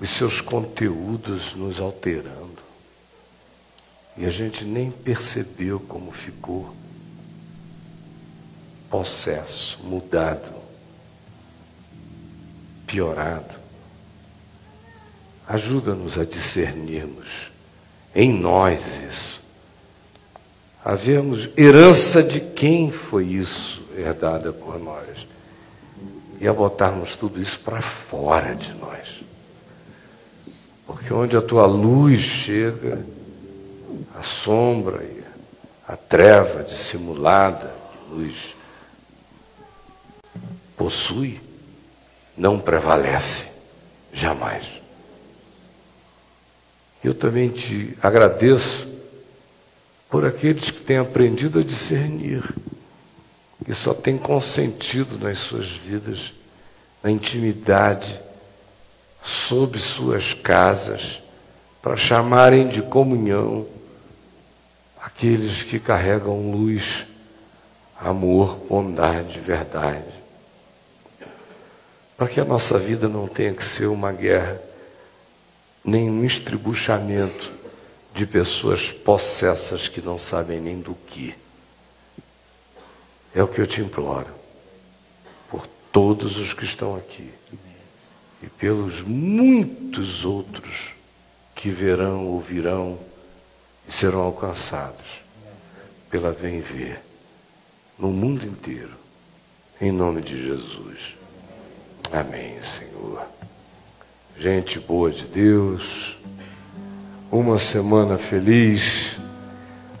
os 0.00 0.10
seus 0.10 0.40
conteúdos 0.40 1.54
nos 1.54 1.78
alterando. 1.78 2.58
E 4.16 4.26
a 4.26 4.30
gente 4.30 4.64
nem 4.64 4.90
percebeu 4.90 5.78
como 5.78 6.10
ficou 6.10 6.74
possesso, 8.90 9.78
mudado, 9.82 10.52
piorado. 12.86 13.54
Ajuda-nos 15.46 16.18
a 16.18 16.24
discernirmos 16.24 17.50
em 18.14 18.32
nós 18.32 18.84
isso. 19.08 19.40
A 20.84 20.94
vermos 20.94 21.48
herança 21.56 22.22
de 22.22 22.40
quem 22.40 22.90
foi 22.90 23.26
isso 23.26 23.82
herdada 23.96 24.52
por 24.52 24.78
nós. 24.78 25.26
E 26.40 26.46
a 26.46 26.52
botarmos 26.52 27.16
tudo 27.16 27.40
isso 27.40 27.58
para 27.60 27.82
fora 27.82 28.54
de 28.54 28.72
nós. 28.74 29.22
Porque 30.86 31.12
onde 31.12 31.36
a 31.36 31.42
tua 31.42 31.66
luz 31.66 32.20
chega, 32.20 33.04
a 34.18 34.22
sombra 34.22 35.02
e 35.02 35.22
a 35.86 35.96
treva 35.96 36.62
dissimulada 36.62 37.72
de 37.92 38.14
luz 38.14 38.57
possui, 40.78 41.40
não 42.36 42.60
prevalece 42.60 43.46
jamais. 44.12 44.64
Eu 47.02 47.12
também 47.12 47.50
te 47.50 47.98
agradeço 48.00 48.86
por 50.08 50.24
aqueles 50.24 50.70
que 50.70 50.80
têm 50.80 50.96
aprendido 50.98 51.58
a 51.58 51.64
discernir 51.64 52.42
e 53.66 53.74
só 53.74 53.92
têm 53.92 54.16
consentido 54.16 55.18
nas 55.18 55.38
suas 55.38 55.68
vidas, 55.68 56.32
na 57.02 57.10
intimidade 57.10 58.18
sob 59.22 59.78
suas 59.78 60.32
casas 60.32 61.20
para 61.82 61.96
chamarem 61.96 62.68
de 62.68 62.80
comunhão 62.80 63.66
aqueles 65.02 65.62
que 65.62 65.78
carregam 65.78 66.50
luz, 66.50 67.04
amor, 68.00 68.56
bondade, 68.68 69.38
verdade. 69.40 70.17
Para 72.18 72.26
que 72.26 72.40
a 72.40 72.44
nossa 72.44 72.76
vida 72.80 73.08
não 73.08 73.28
tenha 73.28 73.54
que 73.54 73.64
ser 73.64 73.86
uma 73.86 74.10
guerra, 74.10 74.60
nem 75.84 76.10
um 76.10 76.24
estribuchamento 76.24 77.52
de 78.12 78.26
pessoas 78.26 78.90
possessas 78.90 79.86
que 79.86 80.02
não 80.02 80.18
sabem 80.18 80.60
nem 80.60 80.80
do 80.80 80.96
que. 80.96 81.32
É 83.32 83.40
o 83.40 83.46
que 83.46 83.60
eu 83.60 83.68
te 83.68 83.80
imploro, 83.80 84.26
por 85.48 85.64
todos 85.92 86.36
os 86.38 86.52
que 86.52 86.64
estão 86.64 86.96
aqui 86.96 87.32
e 88.42 88.48
pelos 88.48 89.00
muitos 89.02 90.24
outros 90.24 90.88
que 91.54 91.70
verão, 91.70 92.26
ouvirão 92.26 92.98
e 93.86 93.92
serão 93.92 94.22
alcançados 94.22 95.22
pela 96.10 96.32
Vem 96.32 96.60
Ver 96.60 97.00
no 97.96 98.08
mundo 98.08 98.44
inteiro, 98.44 98.96
em 99.80 99.92
nome 99.92 100.20
de 100.20 100.36
Jesus. 100.42 101.17
Amém, 102.12 102.54
Senhor. 102.62 103.22
Gente 104.38 104.78
boa 104.80 105.10
de 105.10 105.24
Deus, 105.24 106.16
uma 107.30 107.58
semana 107.58 108.18
feliz. 108.18 109.16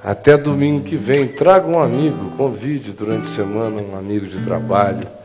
Até 0.02 0.36
domingo 0.36 0.84
que 0.84 0.96
vem, 0.96 1.28
traga 1.28 1.66
um 1.66 1.78
amigo, 1.78 2.30
convide 2.36 2.92
durante 2.92 3.24
a 3.24 3.26
semana 3.26 3.82
um 3.82 3.96
amigo 3.96 4.26
de 4.26 4.42
trabalho 4.44 5.18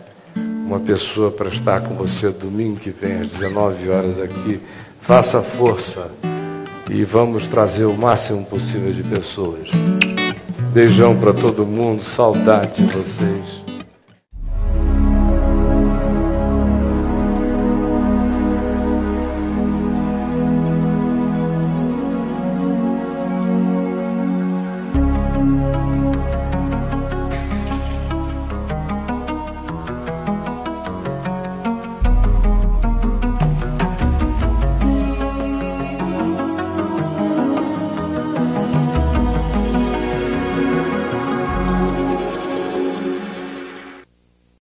uma 0.74 0.80
pessoa 0.80 1.30
para 1.30 1.50
estar 1.50 1.82
com 1.82 1.94
você 1.94 2.30
domingo 2.30 2.80
que 2.80 2.90
vem 2.90 3.20
às 3.20 3.28
19 3.28 3.90
horas 3.90 4.20
aqui. 4.20 4.60
Faça 5.02 5.42
força 5.42 6.10
e 6.90 7.04
vamos 7.04 7.48
trazer 7.48 7.86
o 7.86 7.94
máximo 7.94 8.44
possível 8.46 8.92
de 8.92 9.04
pessoas. 9.04 9.70
Beijão 10.74 11.16
para 11.16 11.34
todo 11.34 11.66
mundo, 11.66 12.02
saudade 12.02 12.84
de 12.84 12.94
vocês. 12.94 13.63